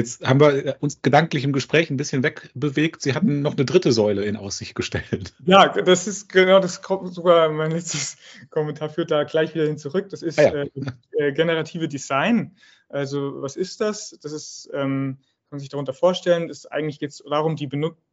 Jetzt 0.01 0.27
haben 0.27 0.41
wir 0.41 0.67
äh, 0.67 0.75
uns 0.81 1.03
gedanklich 1.03 1.45
im 1.45 1.53
Gespräch 1.53 1.91
ein 1.91 1.99
bisschen 1.99 2.23
wegbewegt. 2.23 3.03
Sie 3.03 3.13
hatten 3.13 3.43
noch 3.43 3.55
eine 3.55 3.67
dritte 3.67 3.93
Säule 3.93 4.25
in 4.25 4.37
Aussicht 4.37 4.75
gestellt. 4.75 5.35
Ja, 5.45 5.69
das 5.69 6.07
ist 6.07 6.29
genau, 6.29 6.61
das 6.61 6.81
kommt 6.81 7.13
sogar, 7.13 7.51
mein 7.51 7.73
letztes 7.73 8.17
Kommentar 8.51 8.89
führt 8.89 9.11
da 9.11 9.25
gleich 9.25 9.55
wieder 9.55 9.67
hin 9.67 9.79
zurück. 9.79 10.09
Das 10.09 10.23
ist 10.23 10.39
ah 10.39 10.43
ja. 10.43 10.53
äh, 10.53 10.71
äh, 11.13 11.33
generative 11.33 11.89
Design. 11.89 12.57
Also 12.89 13.43
was 13.43 13.57
ist 13.57 13.81
das? 13.81 14.17
Das 14.23 14.33
ist, 14.33 14.71
ähm, 14.73 15.19
kann 15.19 15.57
man 15.57 15.61
sich 15.61 15.69
darunter 15.69 15.93
vorstellen, 15.93 16.49
ist 16.49 16.71
eigentlich 16.71 17.01
geht 17.01 17.11
es 17.11 17.25
darum, 17.29 17.57
die, 17.57 17.69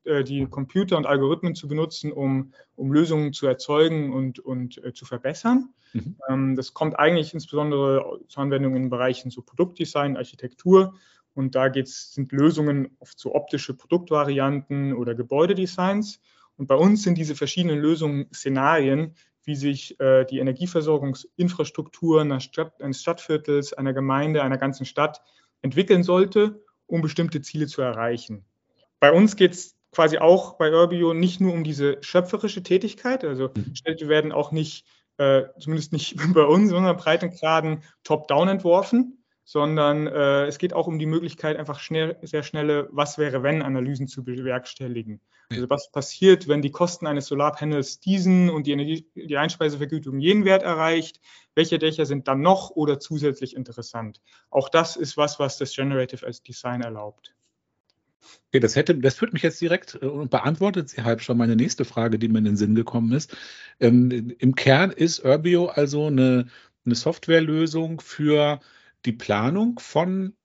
äh, 0.05 0.23
die, 0.23 0.47
Computer 0.47 0.97
und 0.97 1.05
Algorithmen 1.05 1.53
zu 1.55 1.67
benutzen, 1.67 2.11
um, 2.11 2.53
um 2.75 2.91
Lösungen 2.91 3.31
zu 3.31 3.47
erzeugen 3.47 4.11
und, 4.11 4.39
und 4.39 4.83
äh, 4.83 4.93
zu 4.93 5.05
verbessern. 5.05 5.69
Mhm. 5.93 6.15
Ähm, 6.27 6.55
das 6.55 6.73
kommt 6.73 6.97
eigentlich 6.97 7.33
insbesondere 7.33 8.19
zur 8.27 8.43
Anwendung 8.43 8.75
in 8.75 8.89
Bereichen 8.89 9.29
so 9.29 9.41
Produktdesign, 9.41 10.17
Architektur 10.17 10.95
und 11.37 11.53
da 11.53 11.69
geht's, 11.69 12.13
sind 12.15 12.31
Lösungen 12.31 12.97
oft 12.99 13.19
so 13.19 13.35
optische 13.35 13.75
Produktvarianten 13.75 14.93
oder 14.93 15.13
Gebäudedesigns. 15.13 16.19
Und 16.57 16.65
bei 16.65 16.73
uns 16.73 17.03
sind 17.03 17.15
diese 17.15 17.35
verschiedenen 17.35 17.77
Lösungen 17.79 18.25
Szenarien, 18.33 19.13
wie 19.43 19.55
sich 19.55 19.99
äh, 19.99 20.25
die 20.25 20.39
Energieversorgungsinfrastruktur 20.39 22.21
eines, 22.21 22.43
Stadt, 22.43 22.81
eines 22.81 23.01
Stadtviertels, 23.01 23.73
einer 23.73 23.93
Gemeinde, 23.93 24.41
einer 24.41 24.57
ganzen 24.57 24.85
Stadt 24.85 25.21
entwickeln 25.61 26.01
sollte, 26.01 26.63
um 26.87 27.01
bestimmte 27.01 27.41
Ziele 27.41 27.67
zu 27.67 27.83
erreichen. 27.83 28.43
Bei 28.99 29.11
uns 29.11 29.35
geht 29.35 29.53
es 29.53 29.77
quasi 29.91 30.17
auch 30.17 30.57
bei 30.57 30.71
Urbio 30.71 31.13
nicht 31.13 31.39
nur 31.39 31.53
um 31.53 31.63
diese 31.63 31.97
schöpferische 32.01 32.63
Tätigkeit, 32.63 33.23
also 33.23 33.51
mhm. 33.55 33.75
Städte 33.75 34.07
werden 34.07 34.31
auch 34.31 34.51
nicht, 34.51 34.87
äh, 35.17 35.43
zumindest 35.59 35.93
nicht 35.93 36.17
bei 36.33 36.43
uns, 36.43 36.71
sondern 36.71 36.97
Breitengraden 36.97 37.83
top-down 38.03 38.47
entworfen, 38.47 39.23
sondern 39.47 40.07
äh, 40.07 40.45
es 40.47 40.57
geht 40.57 40.73
auch 40.73 40.87
um 40.87 40.99
die 40.99 41.05
Möglichkeit, 41.05 41.55
einfach 41.55 41.79
schnell, 41.79 42.17
sehr 42.21 42.43
schnelle 42.43 42.89
Was 42.91 43.17
wäre 43.17 43.43
wenn 43.43 43.61
Analysen 43.61 44.09
zu 44.09 44.25
bewerkstelligen. 44.25 45.21
Also 45.49 45.69
was 45.69 45.89
passiert, 45.89 46.49
wenn 46.49 46.61
die 46.61 46.71
Kosten 46.71 47.07
eines 47.07 47.27
Solarpanels 47.27 48.01
diesen 48.01 48.49
und 48.49 48.67
die, 48.67 48.73
Energie, 48.73 49.07
die 49.15 49.37
Einspeisevergütung 49.37 50.19
jenen 50.19 50.43
Wert 50.43 50.63
erreicht? 50.63 51.21
Welche 51.55 51.79
Dächer 51.79 52.05
sind 52.05 52.27
dann 52.27 52.41
noch 52.41 52.71
oder 52.71 52.99
zusätzlich 52.99 53.55
interessant? 53.55 54.19
Auch 54.49 54.67
das 54.67 54.97
ist 54.97 55.15
was, 55.15 55.39
was 55.39 55.57
das 55.57 55.73
Generative 55.73 56.27
as 56.27 56.43
Design 56.43 56.81
erlaubt. 56.81 57.33
Okay, 58.49 58.59
das 58.59 58.75
hätte, 58.75 58.95
das 58.95 59.15
führt 59.15 59.31
mich 59.31 59.43
jetzt 59.43 59.61
direkt 59.61 59.97
äh, 60.01 60.07
und 60.07 60.29
beantwortet 60.29 60.89
Sie 60.89 61.03
halb 61.03 61.21
schon 61.21 61.37
meine 61.37 61.55
nächste 61.55 61.85
Frage, 61.85 62.19
die 62.19 62.27
mir 62.27 62.39
in 62.39 62.43
den 62.43 62.57
Sinn 62.57 62.75
gekommen 62.75 63.13
ist. 63.13 63.33
Ähm, 63.79 64.35
Im 64.39 64.55
Kern 64.55 64.91
ist 64.91 65.23
Urbio 65.23 65.67
also 65.67 66.07
eine, 66.07 66.47
eine 66.85 66.95
Softwarelösung 66.95 68.01
für 68.01 68.59
die 69.05 69.13
Planung 69.13 69.79
von 69.79 70.35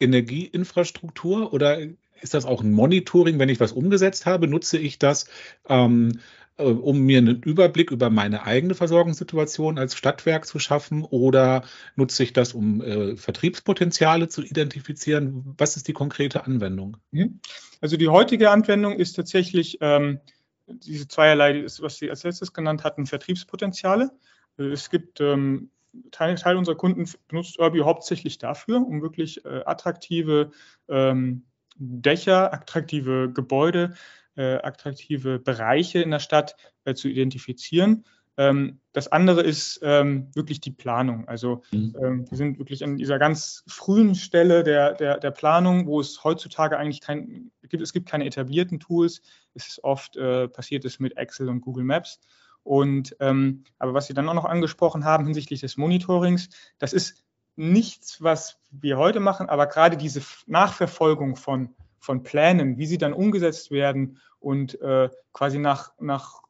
Energieinfrastruktur 0.00 1.52
oder 1.52 1.78
ist 2.20 2.34
das 2.34 2.44
auch 2.44 2.62
ein 2.62 2.72
Monitoring, 2.72 3.38
wenn 3.38 3.48
ich 3.48 3.60
was 3.60 3.72
umgesetzt 3.72 4.26
habe? 4.26 4.48
Nutze 4.48 4.78
ich 4.78 4.98
das, 4.98 5.26
ähm, 5.68 6.20
äh, 6.56 6.64
um 6.64 7.00
mir 7.00 7.18
einen 7.18 7.42
Überblick 7.42 7.90
über 7.90 8.10
meine 8.10 8.44
eigene 8.44 8.74
Versorgungssituation 8.74 9.78
als 9.78 9.96
Stadtwerk 9.96 10.46
zu 10.46 10.58
schaffen 10.58 11.02
oder 11.04 11.64
nutze 11.94 12.22
ich 12.22 12.32
das, 12.32 12.54
um 12.54 12.80
äh, 12.80 13.16
Vertriebspotenziale 13.16 14.28
zu 14.28 14.42
identifizieren? 14.42 15.54
Was 15.58 15.76
ist 15.76 15.88
die 15.88 15.92
konkrete 15.92 16.44
Anwendung? 16.44 16.96
Mhm. 17.10 17.40
Also 17.80 17.96
die 17.96 18.08
heutige 18.08 18.50
Anwendung 18.50 18.98
ist 18.98 19.14
tatsächlich 19.14 19.78
ähm, 19.80 20.20
diese 20.66 21.06
zweierlei, 21.06 21.64
was 21.80 21.98
Sie 21.98 22.10
als 22.10 22.24
letztes 22.24 22.52
genannt 22.52 22.84
hatten, 22.84 23.06
Vertriebspotenziale. 23.06 24.10
Es 24.56 24.90
gibt 24.90 25.20
ähm, 25.20 25.70
Teil, 26.10 26.36
Teil 26.36 26.56
unserer 26.56 26.76
Kunden 26.76 27.08
benutzt 27.28 27.58
Urbi 27.58 27.80
hauptsächlich 27.80 28.38
dafür, 28.38 28.78
um 28.78 29.02
wirklich 29.02 29.44
äh, 29.44 29.62
attraktive 29.64 30.50
ähm, 30.88 31.44
Dächer, 31.78 32.52
attraktive 32.52 33.30
Gebäude, 33.32 33.94
äh, 34.36 34.56
attraktive 34.56 35.38
Bereiche 35.38 36.00
in 36.00 36.10
der 36.10 36.20
Stadt 36.20 36.56
äh, 36.84 36.94
zu 36.94 37.08
identifizieren. 37.08 38.04
Ähm, 38.38 38.80
das 38.92 39.08
andere 39.08 39.42
ist 39.42 39.80
ähm, 39.82 40.28
wirklich 40.34 40.60
die 40.60 40.70
Planung. 40.70 41.26
Also 41.26 41.62
mhm. 41.72 41.96
ähm, 42.02 42.30
wir 42.30 42.36
sind 42.36 42.58
wirklich 42.58 42.84
an 42.84 42.96
dieser 42.96 43.18
ganz 43.18 43.64
frühen 43.66 44.14
Stelle 44.14 44.62
der, 44.62 44.92
der, 44.94 45.18
der 45.18 45.30
Planung, 45.30 45.86
wo 45.86 46.00
es 46.00 46.22
heutzutage 46.22 46.78
eigentlich 46.78 47.00
kein, 47.00 47.50
gibt, 47.68 47.82
es 47.82 47.92
gibt 47.92 48.08
keine 48.08 48.26
etablierten 48.26 48.78
Tools. 48.78 49.22
Es 49.54 49.68
ist 49.68 49.84
oft 49.84 50.16
äh, 50.16 50.48
passiert 50.48 50.84
es 50.84 51.00
mit 51.00 51.16
Excel 51.16 51.48
und 51.48 51.62
Google 51.62 51.84
Maps. 51.84 52.20
Und 52.66 53.14
ähm, 53.20 53.62
aber 53.78 53.94
was 53.94 54.08
Sie 54.08 54.14
dann 54.14 54.28
auch 54.28 54.34
noch 54.34 54.44
angesprochen 54.44 55.04
haben 55.04 55.24
hinsichtlich 55.24 55.60
des 55.60 55.76
Monitorings, 55.76 56.48
das 56.80 56.92
ist 56.92 57.24
nichts, 57.54 58.20
was 58.20 58.58
wir 58.72 58.98
heute 58.98 59.20
machen, 59.20 59.48
aber 59.48 59.68
gerade 59.68 59.96
diese 59.96 60.20
Nachverfolgung 60.46 61.36
von, 61.36 61.76
von 62.00 62.24
Plänen, 62.24 62.76
wie 62.76 62.86
sie 62.86 62.98
dann 62.98 63.12
umgesetzt 63.12 63.70
werden 63.70 64.18
und 64.40 64.80
äh, 64.80 65.08
quasi 65.32 65.58
nach, 65.58 65.92
nach 66.00 66.42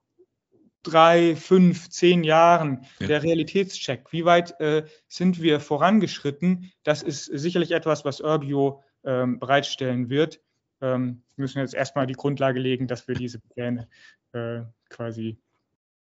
drei, 0.82 1.36
fünf, 1.36 1.90
zehn 1.90 2.24
Jahren 2.24 2.86
ja. 2.98 3.08
der 3.08 3.22
Realitätscheck, 3.22 4.10
wie 4.10 4.24
weit 4.24 4.58
äh, 4.58 4.86
sind 5.08 5.42
wir 5.42 5.60
vorangeschritten, 5.60 6.72
das 6.82 7.02
ist 7.02 7.26
sicherlich 7.26 7.72
etwas, 7.72 8.06
was 8.06 8.22
Urbio 8.22 8.82
ähm, 9.04 9.38
bereitstellen 9.38 10.08
wird. 10.08 10.40
Ähm, 10.80 11.22
wir 11.36 11.42
müssen 11.42 11.58
jetzt 11.58 11.74
erstmal 11.74 12.06
die 12.06 12.14
Grundlage 12.14 12.58
legen, 12.58 12.86
dass 12.86 13.06
wir 13.06 13.16
diese 13.16 13.38
Pläne 13.38 13.86
äh, 14.32 14.62
quasi 14.88 15.38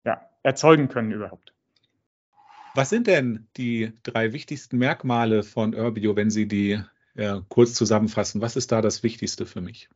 ja, 0.05 0.21
erzeugen 0.43 0.89
können 0.89 1.11
überhaupt. 1.11 1.53
Was 2.73 2.89
sind 2.89 3.07
denn 3.07 3.47
die 3.57 3.93
drei 4.03 4.31
wichtigsten 4.31 4.77
Merkmale 4.77 5.43
von 5.43 5.75
Urbio, 5.75 6.15
wenn 6.15 6.29
Sie 6.29 6.47
die 6.47 6.81
ja, 7.15 7.41
kurz 7.49 7.73
zusammenfassen? 7.73 8.41
Was 8.41 8.55
ist 8.55 8.71
da 8.71 8.81
das 8.81 9.03
Wichtigste 9.03 9.45
für 9.45 9.61
mich? 9.61 9.89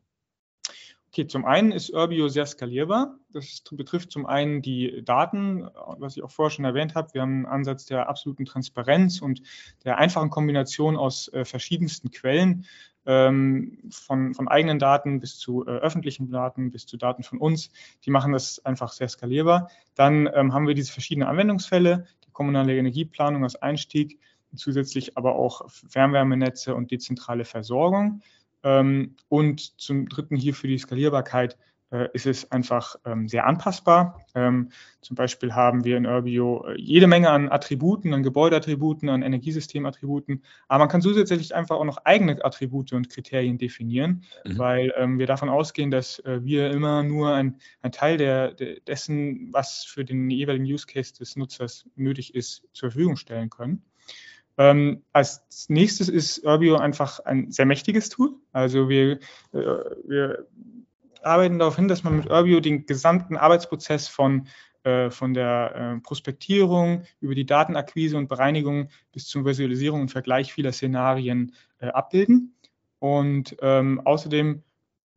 Okay, 1.16 1.26
zum 1.26 1.46
einen 1.46 1.72
ist 1.72 1.94
Urbio 1.94 2.28
sehr 2.28 2.44
skalierbar. 2.44 3.18
Das 3.32 3.62
betrifft 3.70 4.10
zum 4.10 4.26
einen 4.26 4.60
die 4.60 5.02
Daten, 5.02 5.66
was 5.96 6.14
ich 6.14 6.22
auch 6.22 6.30
vorher 6.30 6.50
schon 6.50 6.66
erwähnt 6.66 6.94
habe. 6.94 7.14
Wir 7.14 7.22
haben 7.22 7.36
einen 7.36 7.46
Ansatz 7.46 7.86
der 7.86 8.10
absoluten 8.10 8.44
Transparenz 8.44 9.22
und 9.22 9.40
der 9.82 9.96
einfachen 9.96 10.28
Kombination 10.28 10.94
aus 10.94 11.28
äh, 11.32 11.46
verschiedensten 11.46 12.10
Quellen 12.10 12.66
ähm, 13.06 13.78
von, 13.90 14.34
von, 14.34 14.46
eigenen 14.46 14.78
Daten 14.78 15.18
bis 15.18 15.38
zu 15.38 15.64
äh, 15.64 15.70
öffentlichen 15.70 16.30
Daten, 16.30 16.70
bis 16.70 16.84
zu 16.84 16.98
Daten 16.98 17.22
von 17.22 17.38
uns. 17.38 17.70
Die 18.04 18.10
machen 18.10 18.32
das 18.32 18.62
einfach 18.66 18.92
sehr 18.92 19.08
skalierbar. 19.08 19.70
Dann 19.94 20.28
ähm, 20.34 20.52
haben 20.52 20.66
wir 20.66 20.74
diese 20.74 20.92
verschiedenen 20.92 21.30
Anwendungsfälle, 21.30 22.06
die 22.26 22.30
kommunale 22.32 22.76
Energieplanung 22.76 23.42
als 23.42 23.56
Einstieg, 23.56 24.20
zusätzlich 24.54 25.16
aber 25.16 25.36
auch 25.36 25.62
Fernwärmenetze 25.70 26.74
und 26.74 26.90
dezentrale 26.90 27.46
Versorgung. 27.46 28.20
Ähm, 28.66 29.14
und 29.28 29.80
zum 29.80 30.08
Dritten 30.08 30.34
hier 30.34 30.52
für 30.52 30.66
die 30.66 30.76
Skalierbarkeit 30.76 31.56
äh, 31.92 32.08
ist 32.14 32.26
es 32.26 32.50
einfach 32.50 32.96
ähm, 33.04 33.28
sehr 33.28 33.46
anpassbar. 33.46 34.20
Ähm, 34.34 34.70
zum 35.02 35.14
Beispiel 35.14 35.54
haben 35.54 35.84
wir 35.84 35.96
in 35.96 36.04
Urbio 36.04 36.66
äh, 36.66 36.74
jede 36.80 37.06
Menge 37.06 37.30
an 37.30 37.48
Attributen, 37.48 38.12
an 38.12 38.24
Gebäudeattributen, 38.24 39.08
an 39.08 39.22
Energiesystemattributen, 39.22 40.42
aber 40.66 40.80
man 40.80 40.88
kann 40.88 41.00
zusätzlich 41.00 41.54
einfach 41.54 41.76
auch 41.76 41.84
noch 41.84 41.98
eigene 41.98 42.44
Attribute 42.44 42.92
und 42.92 43.08
Kriterien 43.08 43.56
definieren, 43.56 44.24
mhm. 44.44 44.58
weil 44.58 44.92
wir 45.16 45.26
davon 45.28 45.48
ausgehen, 45.48 45.92
dass 45.92 46.18
äh, 46.20 46.40
wir 46.42 46.72
immer 46.72 47.04
nur 47.04 47.34
ein, 47.34 47.60
ein 47.82 47.92
Teil 47.92 48.16
der, 48.16 48.54
dessen, 48.54 49.52
was 49.52 49.84
für 49.84 50.04
den 50.04 50.28
jeweiligen 50.28 50.64
Use 50.64 50.88
Case 50.88 51.14
des 51.14 51.36
Nutzers 51.36 51.88
nötig 51.94 52.34
ist, 52.34 52.64
zur 52.72 52.90
Verfügung 52.90 53.14
stellen 53.14 53.48
können. 53.48 53.84
Ähm, 54.58 55.02
als 55.12 55.66
nächstes 55.68 56.08
ist 56.08 56.44
Urbio 56.44 56.76
einfach 56.76 57.20
ein 57.20 57.50
sehr 57.52 57.66
mächtiges 57.66 58.08
Tool. 58.08 58.34
Also 58.52 58.88
wir, 58.88 59.12
äh, 59.12 59.18
wir 59.52 60.46
arbeiten 61.22 61.58
darauf 61.58 61.76
hin, 61.76 61.88
dass 61.88 62.04
man 62.04 62.16
mit 62.16 62.30
Urbio 62.30 62.60
den 62.60 62.86
gesamten 62.86 63.36
Arbeitsprozess 63.36 64.08
von, 64.08 64.46
äh, 64.84 65.10
von 65.10 65.34
der 65.34 65.96
äh, 65.96 66.00
Prospektierung 66.00 67.02
über 67.20 67.34
die 67.34 67.44
Datenakquise 67.44 68.16
und 68.16 68.28
Bereinigung 68.28 68.88
bis 69.12 69.26
zur 69.26 69.44
Visualisierung 69.44 70.02
und 70.02 70.10
Vergleich 70.10 70.52
vieler 70.52 70.72
Szenarien 70.72 71.54
äh, 71.78 71.88
abbilden. 71.88 72.56
Und 72.98 73.56
ähm, 73.60 74.00
außerdem 74.04 74.62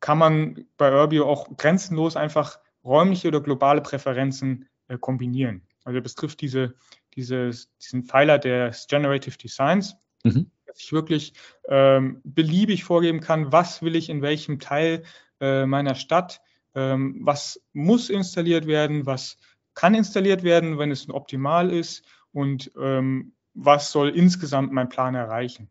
kann 0.00 0.18
man 0.18 0.66
bei 0.76 0.92
Urbio 0.92 1.28
auch 1.28 1.56
grenzenlos 1.56 2.16
einfach 2.16 2.58
räumliche 2.84 3.28
oder 3.28 3.40
globale 3.40 3.80
Präferenzen 3.80 4.68
äh, 4.88 4.98
kombinieren. 4.98 5.62
Also 5.84 6.00
das 6.00 6.14
trifft 6.14 6.40
diese, 6.40 6.74
dieses, 7.14 7.70
diesen 7.78 8.04
Pfeiler 8.04 8.38
des 8.38 8.86
Generative 8.86 9.36
Designs, 9.36 9.96
mhm. 10.24 10.50
dass 10.66 10.80
ich 10.80 10.92
wirklich 10.92 11.34
ähm, 11.68 12.20
beliebig 12.24 12.84
vorgeben 12.84 13.20
kann, 13.20 13.52
was 13.52 13.82
will 13.82 13.96
ich 13.96 14.08
in 14.08 14.22
welchem 14.22 14.58
Teil 14.58 15.02
äh, 15.40 15.66
meiner 15.66 15.94
Stadt, 15.94 16.40
ähm, 16.74 17.20
was 17.22 17.60
muss 17.72 18.10
installiert 18.10 18.66
werden, 18.66 19.06
was 19.06 19.38
kann 19.74 19.94
installiert 19.94 20.42
werden, 20.42 20.78
wenn 20.78 20.90
es 20.90 21.08
optimal 21.08 21.70
ist 21.72 22.04
und 22.32 22.70
ähm, 22.78 23.32
was 23.54 23.92
soll 23.92 24.10
insgesamt 24.10 24.72
mein 24.72 24.88
Plan 24.88 25.14
erreichen. 25.14 25.70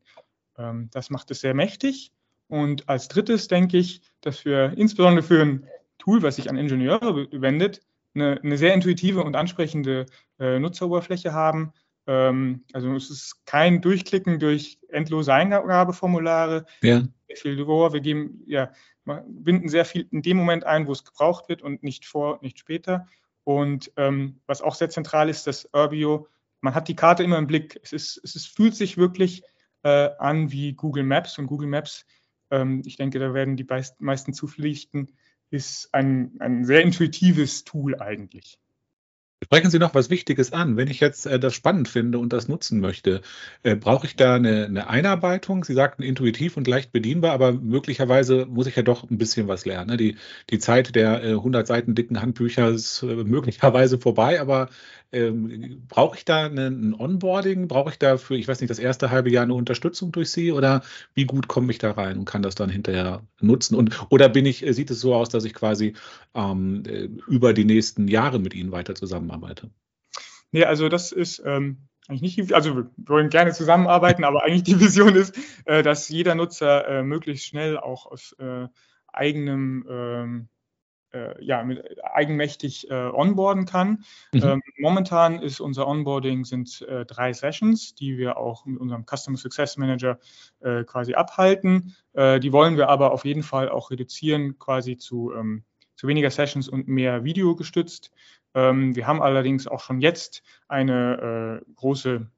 Ähm, 0.57 0.89
das 0.91 1.09
macht 1.09 1.31
es 1.31 1.41
sehr 1.41 1.53
mächtig. 1.53 2.11
Und 2.47 2.89
als 2.89 3.07
drittes 3.07 3.47
denke 3.47 3.77
ich, 3.77 4.01
dass 4.21 4.43
wir 4.43 4.73
insbesondere 4.75 5.25
für 5.25 5.41
ein 5.41 5.67
Tool, 5.99 6.23
was 6.23 6.37
sich 6.37 6.49
an 6.49 6.57
Ingenieure 6.57 7.27
wendet, 7.31 7.81
eine, 8.15 8.39
eine 8.41 8.57
sehr 8.57 8.73
intuitive 8.73 9.23
und 9.23 9.35
ansprechende 9.35 10.05
äh, 10.39 10.59
Nutzeroberfläche 10.59 11.33
haben. 11.33 11.73
Ähm, 12.07 12.63
also 12.73 12.93
es 12.95 13.09
ist 13.09 13.45
kein 13.45 13.81
Durchklicken 13.81 14.39
durch 14.39 14.79
endlose 14.89 15.33
Eingabeformulare. 15.33 16.65
Ja. 16.81 17.03
Viel 17.35 17.57
Wir 17.57 18.01
geben, 18.01 18.43
ja, 18.47 18.71
binden 19.05 19.69
sehr 19.69 19.85
viel 19.85 20.07
in 20.11 20.23
dem 20.23 20.37
Moment 20.37 20.63
ein, 20.63 20.87
wo 20.87 20.91
es 20.91 21.05
gebraucht 21.05 21.47
wird 21.47 21.61
und 21.61 21.83
nicht 21.83 22.05
vor, 22.05 22.39
nicht 22.41 22.57
später. 22.57 23.07
Und 23.43 23.91
ähm, 23.97 24.39
was 24.47 24.61
auch 24.61 24.75
sehr 24.75 24.89
zentral 24.89 25.29
ist, 25.29 25.45
dass 25.45 25.69
Urbio, 25.73 26.27
man 26.61 26.73
hat 26.73 26.87
die 26.87 26.95
Karte 26.95 27.23
immer 27.23 27.37
im 27.37 27.47
Blick. 27.47 27.79
Es, 27.83 27.93
ist, 27.93 28.19
es 28.23 28.35
ist, 28.35 28.47
fühlt 28.47 28.75
sich 28.75 28.97
wirklich 28.97 29.43
äh, 29.83 30.09
an 30.17 30.51
wie 30.51 30.73
Google 30.73 31.03
Maps 31.03 31.37
und 31.37 31.47
Google 31.47 31.67
Maps, 31.67 32.05
ähm, 32.51 32.81
ich 32.85 32.97
denke, 32.97 33.19
da 33.19 33.33
werden 33.33 33.57
die 33.57 33.67
meisten 33.99 34.33
zupflichten, 34.33 35.11
ist 35.49 35.89
ein, 35.93 36.35
ein 36.39 36.65
sehr 36.65 36.81
intuitives 36.81 37.63
Tool 37.63 37.99
eigentlich. 37.99 38.59
Sprechen 39.41 39.71
Sie 39.71 39.79
noch 39.79 39.95
was 39.95 40.09
Wichtiges 40.09 40.51
an. 40.51 40.75
Wenn 40.75 40.89
ich 40.89 40.99
jetzt 40.99 41.25
äh, 41.25 41.39
das 41.39 41.53
spannend 41.53 41.87
finde 41.87 42.19
und 42.19 42.33
das 42.33 42.49
nutzen 42.49 42.81
möchte, 42.81 43.21
äh, 43.63 43.75
brauche 43.75 44.05
ich 44.05 44.17
da 44.17 44.35
eine, 44.35 44.65
eine, 44.65 44.89
Einarbeitung? 44.89 45.63
Sie 45.63 45.73
sagten 45.73 46.03
intuitiv 46.03 46.57
und 46.57 46.67
leicht 46.67 46.91
bedienbar, 46.91 47.31
aber 47.31 47.53
möglicherweise 47.53 48.45
muss 48.47 48.67
ich 48.67 48.75
ja 48.75 48.83
doch 48.83 49.09
ein 49.09 49.17
bisschen 49.17 49.47
was 49.47 49.65
lernen. 49.65 49.91
Ne? 49.91 49.97
Die, 49.97 50.17
die 50.49 50.59
Zeit 50.59 50.93
der 50.93 51.23
äh, 51.23 51.31
100 51.31 51.65
Seiten 51.65 51.95
dicken 51.95 52.21
Handbücher 52.21 52.69
ist 52.69 53.01
äh, 53.01 53.05
möglicherweise 53.23 53.97
vorbei, 53.97 54.41
aber 54.41 54.69
ähm, 55.11 55.85
brauche 55.87 56.17
ich 56.17 56.25
da 56.25 56.45
ein 56.45 56.93
Onboarding? 56.93 57.67
Brauche 57.67 57.89
ich 57.91 57.97
dafür, 57.97 58.37
ich 58.37 58.47
weiß 58.47 58.61
nicht, 58.61 58.69
das 58.69 58.77
erste 58.79 59.09
halbe 59.09 59.31
Jahr 59.31 59.43
eine 59.43 59.55
Unterstützung 59.55 60.11
durch 60.11 60.29
Sie 60.29 60.51
oder 60.51 60.83
wie 61.15 61.25
gut 61.25 61.47
komme 61.47 61.71
ich 61.71 61.79
da 61.79 61.91
rein 61.91 62.19
und 62.19 62.25
kann 62.25 62.43
das 62.43 62.55
dann 62.55 62.69
hinterher 62.69 63.23
nutzen? 63.39 63.75
Und 63.75 63.99
oder 64.11 64.29
bin 64.29 64.45
ich, 64.45 64.63
sieht 64.69 64.91
es 64.91 64.99
so 64.99 65.15
aus, 65.15 65.29
dass 65.29 65.45
ich 65.45 65.53
quasi 65.53 65.93
ähm, 66.35 66.83
äh, 66.85 67.09
über 67.27 67.53
die 67.53 67.65
nächsten 67.65 68.07
Jahre 68.07 68.39
mit 68.39 68.53
Ihnen 68.53 68.71
weiter 68.71 68.93
zusammenarbeite? 69.29 69.71
Nee, 70.51 70.65
also 70.65 70.89
das 70.89 71.11
ist 71.11 71.41
ähm, 71.45 71.89
eigentlich 72.07 72.37
nicht, 72.37 72.53
also 72.53 72.75
wir 72.75 72.91
wollen 72.97 73.29
gerne 73.29 73.53
zusammenarbeiten, 73.53 74.23
aber 74.23 74.43
eigentlich 74.43 74.63
die 74.63 74.79
Vision 74.79 75.15
ist, 75.15 75.37
äh, 75.65 75.83
dass 75.83 76.09
jeder 76.09 76.35
Nutzer 76.35 76.87
äh, 76.87 77.03
möglichst 77.03 77.45
schnell 77.45 77.77
auch 77.77 78.07
aus 78.07 78.35
äh, 78.39 78.67
eigenem 79.07 79.85
ähm, 79.89 80.49
äh, 81.11 81.43
ja, 81.43 81.63
mit, 81.63 81.83
eigenmächtig 82.03 82.89
äh, 82.89 82.93
onboarden 82.93 83.65
kann. 83.65 84.03
Mhm. 84.33 84.43
Ähm, 84.43 84.61
momentan 84.77 85.41
ist 85.41 85.59
unser 85.59 85.87
Onboarding 85.87 86.45
sind 86.45 86.81
äh, 86.83 87.05
drei 87.05 87.33
Sessions, 87.33 87.95
die 87.95 88.17
wir 88.17 88.37
auch 88.37 88.65
mit 88.65 88.79
unserem 88.79 89.05
Customer 89.05 89.37
Success 89.37 89.77
Manager 89.77 90.19
äh, 90.59 90.83
quasi 90.83 91.13
abhalten. 91.13 91.95
Äh, 92.13 92.39
die 92.39 92.51
wollen 92.51 92.77
wir 92.77 92.89
aber 92.89 93.11
auf 93.11 93.25
jeden 93.25 93.43
Fall 93.43 93.69
auch 93.69 93.91
reduzieren, 93.91 94.57
quasi 94.59 94.97
zu, 94.97 95.33
ähm, 95.33 95.63
zu 95.95 96.07
weniger 96.07 96.29
Sessions 96.29 96.69
und 96.69 96.87
mehr 96.87 97.23
Video 97.23 97.55
gestützt. 97.55 98.11
Ähm, 98.53 98.95
wir 98.95 99.07
haben 99.07 99.21
allerdings 99.21 99.67
auch 99.67 99.81
schon 99.81 100.01
jetzt 100.01 100.43
eine 100.67 101.61
äh, 101.61 101.71
große 101.75 102.29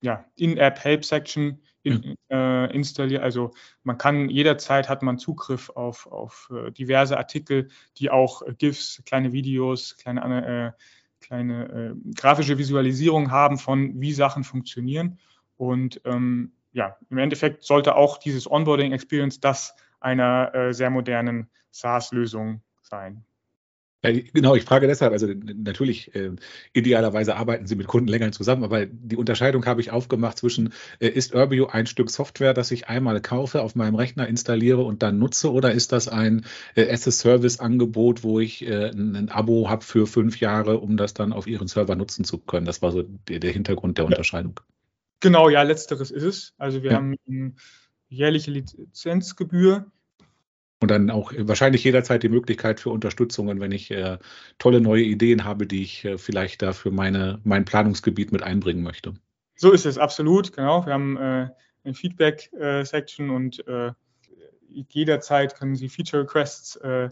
ja, 0.00 0.24
In-App-Help-Section 0.36 1.60
in, 1.82 2.16
äh, 2.30 2.72
installiert. 2.74 3.22
Also 3.22 3.52
man 3.82 3.98
kann 3.98 4.28
jederzeit 4.28 4.88
hat 4.88 5.02
man 5.02 5.18
Zugriff 5.18 5.70
auf, 5.70 6.06
auf 6.06 6.50
äh, 6.54 6.70
diverse 6.70 7.16
Artikel, 7.16 7.68
die 7.96 8.10
auch 8.10 8.42
äh, 8.42 8.54
GIFs, 8.56 9.02
kleine 9.06 9.32
Videos, 9.32 9.96
kleine, 9.96 10.74
äh, 10.76 11.24
kleine 11.24 11.94
äh, 11.96 12.12
grafische 12.14 12.58
Visualisierung 12.58 13.30
haben 13.30 13.58
von 13.58 14.00
wie 14.00 14.12
Sachen 14.12 14.44
funktionieren. 14.44 15.18
Und 15.56 16.00
ähm, 16.04 16.52
ja, 16.72 16.96
im 17.10 17.18
Endeffekt 17.18 17.64
sollte 17.64 17.96
auch 17.96 18.18
dieses 18.18 18.50
Onboarding 18.50 18.92
Experience 18.92 19.40
das 19.40 19.74
einer 20.00 20.72
sehr 20.72 20.90
modernen 20.90 21.50
SaaS-Lösung 21.72 22.62
sein. 22.82 23.24
Ja, 24.04 24.12
genau, 24.12 24.54
ich 24.54 24.62
frage 24.62 24.86
deshalb, 24.86 25.12
also 25.12 25.26
natürlich, 25.26 26.14
äh, 26.14 26.30
idealerweise 26.72 27.34
arbeiten 27.34 27.66
Sie 27.66 27.74
mit 27.74 27.88
Kunden 27.88 28.06
länger 28.06 28.30
zusammen, 28.30 28.62
aber 28.62 28.86
die 28.86 29.16
Unterscheidung 29.16 29.66
habe 29.66 29.80
ich 29.80 29.90
aufgemacht 29.90 30.38
zwischen, 30.38 30.72
äh, 31.00 31.08
ist 31.08 31.34
Urbio 31.34 31.66
ein 31.66 31.86
Stück 31.86 32.08
Software, 32.08 32.54
das 32.54 32.70
ich 32.70 32.88
einmal 32.88 33.20
kaufe, 33.20 33.60
auf 33.60 33.74
meinem 33.74 33.96
Rechner 33.96 34.28
installiere 34.28 34.82
und 34.82 35.02
dann 35.02 35.18
nutze, 35.18 35.52
oder 35.52 35.72
ist 35.72 35.90
das 35.90 36.06
ein 36.06 36.44
äh, 36.76 36.88
as-a-Service-Angebot, 36.88 38.22
wo 38.22 38.38
ich 38.38 38.64
äh, 38.64 38.90
ein, 38.90 39.30
Abo 39.30 39.68
habe 39.68 39.84
für 39.84 40.06
fünf 40.06 40.38
Jahre, 40.38 40.78
um 40.78 40.96
das 40.96 41.12
dann 41.12 41.32
auf 41.32 41.48
Ihren 41.48 41.66
Server 41.66 41.96
nutzen 41.96 42.24
zu 42.24 42.38
können? 42.38 42.66
Das 42.66 42.82
war 42.82 42.92
so 42.92 43.02
der, 43.02 43.40
der 43.40 43.50
Hintergrund 43.50 43.98
der 43.98 44.04
Unterscheidung. 44.04 44.60
Genau, 45.18 45.48
ja, 45.48 45.62
letzteres 45.62 46.12
ist 46.12 46.22
es. 46.22 46.54
Also 46.56 46.84
wir 46.84 46.92
ja. 46.92 46.96
haben 46.98 47.16
eine 47.26 47.54
jährliche 48.08 48.52
Lizenzgebühr 48.52 49.90
und 50.80 50.90
dann 50.90 51.10
auch 51.10 51.32
wahrscheinlich 51.36 51.82
jederzeit 51.84 52.22
die 52.22 52.28
Möglichkeit 52.28 52.80
für 52.80 52.90
Unterstützungen, 52.90 53.60
wenn 53.60 53.72
ich 53.72 53.90
äh, 53.90 54.18
tolle 54.58 54.80
neue 54.80 55.02
Ideen 55.02 55.44
habe, 55.44 55.66
die 55.66 55.82
ich 55.82 56.04
äh, 56.04 56.18
vielleicht 56.18 56.62
da 56.62 56.72
für 56.72 56.90
meine, 56.90 57.40
mein 57.44 57.64
Planungsgebiet 57.64 58.30
mit 58.30 58.42
einbringen 58.42 58.82
möchte. 58.82 59.14
So 59.56 59.72
ist 59.72 59.86
es, 59.86 59.98
absolut, 59.98 60.52
genau. 60.52 60.86
Wir 60.86 60.92
haben 60.92 61.16
äh, 61.16 61.48
eine 61.82 61.94
Feedback-Section 61.94 63.30
und 63.30 63.66
äh, 63.66 63.90
jederzeit 64.68 65.56
können 65.56 65.74
Sie 65.74 65.88
Feature 65.88 66.22
Requests 66.22 66.76
äh, 66.76 67.08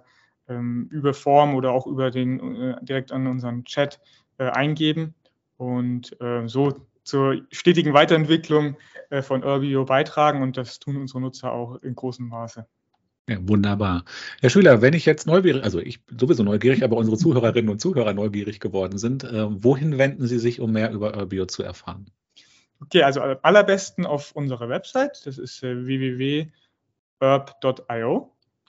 ähm, 0.49 0.89
über 0.93 1.13
Form 1.13 1.57
oder 1.57 1.73
auch 1.73 1.89
über 1.89 2.13
den 2.13 2.57
äh, 2.57 2.77
direkt 2.85 3.11
an 3.11 3.27
unseren 3.27 3.65
Chat 3.65 4.01
eingeben 4.39 5.15
und 5.57 6.15
so 6.45 6.87
zur 7.05 7.41
stetigen 7.51 7.95
Weiterentwicklung 7.95 8.77
von 9.23 9.43
Urbio 9.43 9.87
beitragen 9.87 10.43
und 10.43 10.59
das 10.59 10.79
tun 10.79 10.99
unsere 10.99 11.23
Nutzer 11.23 11.53
auch 11.53 11.77
in 11.77 11.95
großem 11.95 12.29
Maße. 12.29 12.67
Ja, 13.29 13.39
wunderbar. 13.41 14.05
Herr 14.41 14.51
Schüler, 14.51 14.83
wenn 14.83 14.95
ich 14.95 15.05
jetzt 15.05 15.27
neugierig, 15.27 15.65
also 15.65 15.81
ich 15.81 15.99
sowieso 16.17 16.45
neugierig, 16.45 16.85
aber 16.85 16.97
unsere 16.97 17.17
Zuhörerinnen 17.17 17.71
und 17.71 17.81
Zuhörer 17.81 18.15
neugierig 18.15 18.61
geworden 18.61 18.99
sind, 18.99 19.25
äh, 19.25 19.47
wohin 19.65 19.99
wenden 19.99 20.29
Sie 20.29 20.39
sich, 20.39 20.61
um 20.61 20.71
mehr 20.71 20.93
über 20.93 21.17
Urbio 21.17 21.47
zu 21.47 21.65
erfahren? 21.65 22.07
Okay, 22.81 23.03
also 23.03 23.21
am 23.23 23.37
allerbesten 23.43 24.07
auf 24.07 24.31
unserer 24.33 24.69
Website, 24.69 25.27
das 25.27 25.39
ist 25.39 25.61
äh, 25.65 25.87
www.urb.io, 25.87 26.53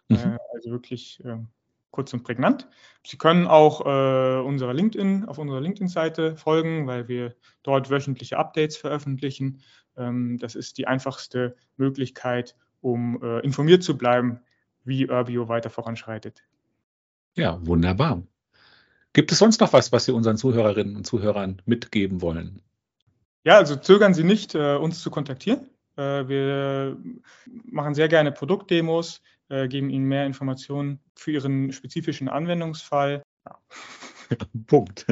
mhm. 0.09 0.15
äh, 0.15 0.37
also 0.55 0.71
wirklich 0.71 1.21
ähm, 1.23 1.49
kurz 1.91 2.13
und 2.13 2.23
prägnant. 2.23 2.67
Sie 3.05 3.17
können 3.17 3.45
auch 3.45 3.81
äh, 3.81 4.39
unserer 4.41 4.73
LinkedIn, 4.73 5.25
auf 5.25 5.37
unserer 5.37 5.61
LinkedIn-Seite 5.61 6.35
folgen, 6.35 6.87
weil 6.87 7.07
wir 7.07 7.35
dort 7.61 7.91
wöchentliche 7.91 8.37
Updates 8.39 8.77
veröffentlichen. 8.77 9.61
Ähm, 9.97 10.39
das 10.39 10.55
ist 10.55 10.79
die 10.79 10.87
einfachste 10.87 11.55
Möglichkeit, 11.75 12.55
um 12.81 13.21
äh, 13.21 13.39
informiert 13.41 13.83
zu 13.83 13.97
bleiben, 13.97 14.39
wie 14.87 15.09
Urbio 15.09 15.47
weiter 15.47 15.69
voranschreitet. 15.69 16.43
Ja, 17.35 17.59
wunderbar. 17.65 18.23
Gibt 19.13 19.31
es 19.31 19.39
sonst 19.39 19.61
noch 19.61 19.73
was, 19.73 19.91
was 19.91 20.05
Sie 20.05 20.11
unseren 20.11 20.37
Zuhörerinnen 20.37 20.95
und 20.95 21.05
Zuhörern 21.05 21.61
mitgeben 21.65 22.21
wollen? 22.21 22.61
Ja, 23.43 23.57
also 23.57 23.75
zögern 23.75 24.13
Sie 24.13 24.23
nicht, 24.23 24.55
äh, 24.55 24.75
uns 24.75 25.01
zu 25.01 25.09
kontaktieren. 25.09 25.69
Äh, 25.95 26.27
wir 26.27 26.97
machen 27.65 27.95
sehr 27.95 28.07
gerne 28.07 28.31
Produktdemos, 28.31 29.21
äh, 29.49 29.67
geben 29.67 29.89
Ihnen 29.89 30.05
mehr 30.05 30.25
Informationen 30.25 30.99
für 31.15 31.31
Ihren 31.31 31.71
spezifischen 31.71 32.29
Anwendungsfall. 32.29 33.23
Ja. 33.45 33.59
Punkt. 34.67 35.05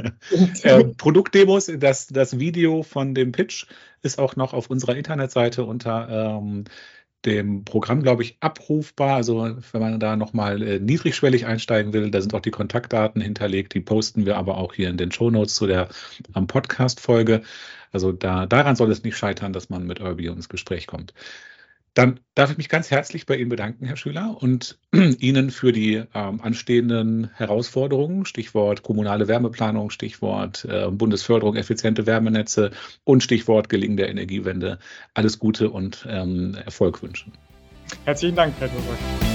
äh, 0.64 0.84
Produktdemos, 0.84 1.72
das, 1.78 2.08
das 2.08 2.38
Video 2.40 2.84
von 2.84 3.16
dem 3.16 3.32
Pitch 3.32 3.66
ist 4.02 4.20
auch 4.20 4.36
noch 4.36 4.54
auf 4.54 4.70
unserer 4.70 4.96
Internetseite 4.96 5.64
unter 5.64 6.10
ähm, 6.10 6.66
dem 7.26 7.66
Programm, 7.66 8.04
glaube 8.04 8.24
ich, 8.24 8.38
abrufbar. 8.40 9.16
Also 9.16 9.58
wenn 9.72 9.82
man 9.82 10.00
da 10.00 10.16
nochmal 10.16 10.62
äh, 10.62 10.80
niedrigschwellig 10.80 11.46
einsteigen 11.46 11.94
will, 11.94 12.12
da 12.12 12.22
sind 12.22 12.34
auch 12.34 12.42
die 12.42 12.52
Kontaktdaten 12.52 13.22
hinterlegt. 13.22 13.74
Die 13.74 13.82
posten 13.82 14.26
wir 14.26 14.38
aber 14.38 14.58
auch 14.58 14.74
hier 14.74 14.90
in 14.90 14.98
den 14.98 15.12
Show 15.12 15.30
Notes 15.30 15.56
zu 15.56 15.68
der 15.68 15.90
Podcast-Folge. 16.34 17.42
Also 17.92 18.12
da, 18.12 18.46
daran 18.46 18.76
soll 18.76 18.92
es 18.92 19.04
nicht 19.04 19.18
scheitern, 19.18 19.54
dass 19.54 19.70
man 19.70 19.88
mit 19.88 20.02
Urbio 20.02 20.34
ins 20.34 20.50
Gespräch 20.50 20.88
kommt. 20.88 21.14
Dann 21.96 22.20
darf 22.36 22.52
ich 22.52 22.58
mich 22.58 22.68
ganz 22.68 22.92
herzlich 22.92 23.26
bei 23.26 23.38
Ihnen 23.38 23.50
bedanken, 23.50 23.86
Herr 23.86 23.96
Schüler, 23.96 24.38
und 24.42 24.78
Ihnen 24.94 25.50
für 25.50 25.72
die 25.72 26.04
ähm, 26.14 26.42
anstehenden 26.42 27.32
Herausforderungen, 27.34 28.26
Stichwort 28.26 28.84
kommunale 28.84 29.30
Wärmeplanung, 29.30 29.90
Stichwort 29.90 30.66
äh, 30.66 30.92
Bundesförderung 30.92 31.56
effiziente 31.56 32.06
Wärmenetze 32.06 32.72
und 33.06 33.24
Stichwort 33.24 33.70
Gelingen 33.70 33.96
der 33.96 34.10
Energiewende 34.10 34.78
alles 35.14 35.40
Gute 35.40 35.70
und 35.70 36.06
ähm, 36.08 36.56
Erfolg 36.66 37.02
wünschen. 37.02 37.32
Herzlichen 38.04 38.36
Dank, 38.36 38.54
Herr 38.60 38.68
Dürr. 38.68 39.35